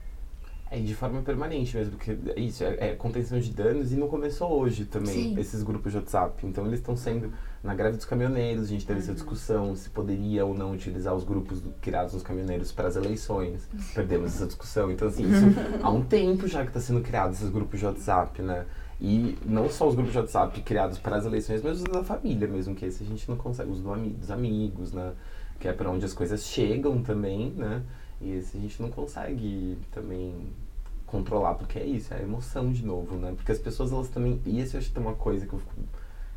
[0.70, 4.06] É, de forma permanente mesmo, porque é isso, é, é contenção de danos e não
[4.06, 5.40] começou hoje também, Sim.
[5.40, 6.46] esses grupos de WhatsApp.
[6.46, 7.32] Então eles estão sendo,
[7.64, 11.24] na greve dos caminhoneiros, a gente teve essa discussão se poderia ou não utilizar os
[11.24, 13.66] grupos do- criados nos caminhoneiros para as eleições.
[13.94, 14.90] Perdemos essa discussão.
[14.92, 15.44] Então, assim, isso
[15.82, 18.66] há um tempo já que está sendo criado esses grupos de WhatsApp, né?
[19.00, 22.46] E não só os grupos de WhatsApp criados para as eleições, mas os da família
[22.46, 25.12] mesmo, que esse a gente não consegue, os do dos amigos, né?
[25.58, 27.82] Que é para onde as coisas chegam também, né?
[28.20, 30.34] E esse a gente não consegue também
[31.06, 33.32] controlar, porque é isso, é a emoção de novo, né?
[33.36, 34.40] Porque as pessoas, elas também.
[34.44, 35.72] E esse eu acho que tem uma coisa que eu fico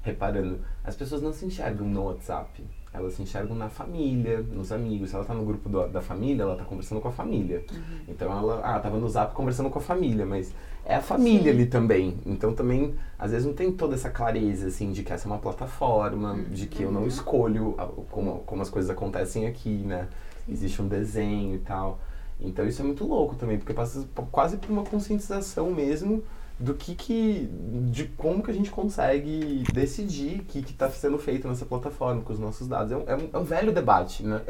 [0.03, 0.59] reparando.
[0.83, 2.63] As pessoas não se enxergam no WhatsApp.
[2.93, 5.09] Elas se enxergam na família, nos amigos.
[5.09, 7.63] Se ela tá no grupo do- da família, ela tá conversando com a família.
[8.07, 10.53] Então ela, ah, tava no zap conversando com a família, mas
[10.85, 12.17] é a família ali também.
[12.25, 15.37] Então também, às vezes não tem toda essa clareza, assim, de que essa é uma
[15.39, 20.07] plataforma, de que eu não escolho a- como, como as coisas acontecem aqui, né?
[20.47, 21.99] Existe um desenho e tal.
[22.39, 26.23] Então isso é muito louco também, porque passa quase por uma conscientização mesmo
[26.59, 27.49] do que que
[27.89, 32.33] de como que a gente consegue decidir o que está sendo feito nessa plataforma com
[32.33, 32.91] os nossos dados.
[32.91, 34.41] É um, é um, é um velho debate, né?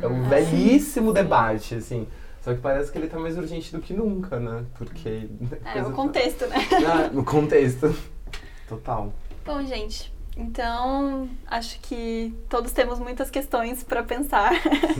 [0.00, 2.06] É um velhíssimo debate, assim.
[2.42, 4.64] Só que parece que ele tá mais urgente do que nunca, né?
[4.76, 5.28] Porque...
[5.64, 6.56] É, o tá- contexto, né?
[6.86, 7.94] Ah, no contexto.
[8.66, 9.12] Total.
[9.44, 14.52] Bom, gente, então acho que todos temos muitas questões para pensar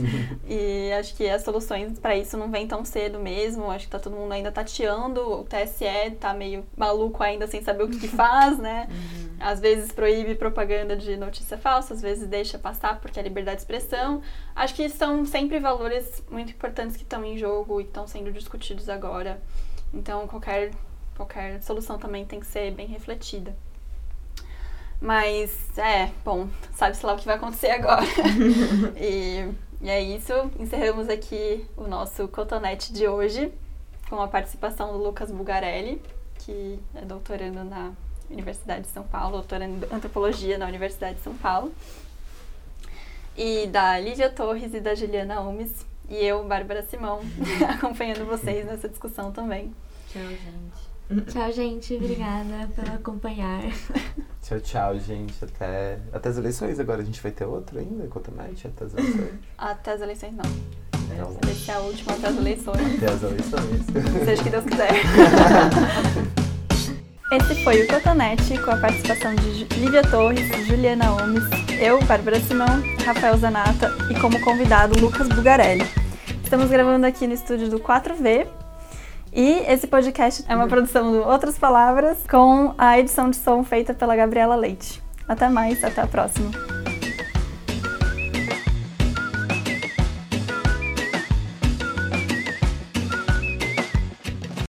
[0.47, 3.71] e acho que as soluções para isso não vêm tão cedo mesmo.
[3.71, 7.85] Acho que tá todo mundo ainda tateando, o TSE tá meio maluco ainda sem saber
[7.85, 8.89] o que, que faz, né?
[9.39, 13.63] Às vezes proíbe propaganda de notícia falsa, às vezes deixa passar porque é liberdade de
[13.63, 14.21] expressão.
[14.55, 18.89] Acho que são sempre valores muito importantes que estão em jogo e estão sendo discutidos
[18.89, 19.41] agora.
[19.95, 20.73] Então qualquer
[21.17, 23.55] qualquer solução também tem que ser bem refletida.
[25.01, 28.05] Mas, é, bom, sabe-se lá o que vai acontecer agora.
[29.01, 29.49] e,
[29.81, 30.33] e é isso.
[30.59, 33.51] Encerramos aqui o nosso cotonete de hoje,
[34.11, 36.03] com a participação do Lucas Bugarelli,
[36.41, 37.93] que é doutorando na
[38.29, 41.73] Universidade de São Paulo, doutorando em antropologia na Universidade de São Paulo.
[43.37, 45.87] E da Lívia Torres e da Juliana Omes.
[46.11, 47.21] E eu, Bárbara Simão,
[47.69, 49.73] acompanhando vocês nessa discussão também.
[50.13, 50.90] Tchau, gente.
[51.27, 51.95] Tchau, gente.
[51.95, 53.63] Obrigada por acompanhar.
[54.43, 55.45] Tchau, tchau, gente.
[55.45, 57.03] Até, até as eleições agora.
[57.03, 58.69] A gente vai ter outro ainda, Cotonete?
[58.69, 59.31] Até as eleições.
[59.59, 60.51] Até as eleições, não.
[61.13, 62.95] Então, Esse é a última até as eleições.
[62.97, 63.87] até as eleições.
[64.25, 64.91] Seja o que Deus quiser.
[67.33, 71.45] Esse foi o Cotonete, com a participação de Lívia Torres, Juliana Omes,
[71.81, 75.85] eu, Bárbara Simão, Rafael Zanata e como convidado Lucas Bugarelli.
[76.43, 78.49] Estamos gravando aqui no estúdio do 4V
[79.33, 83.95] e esse podcast é uma produção do Outras Palavras com a edição de som feita
[83.95, 85.03] pela Gabriela Leite.
[85.29, 86.51] Até mais, até a próxima.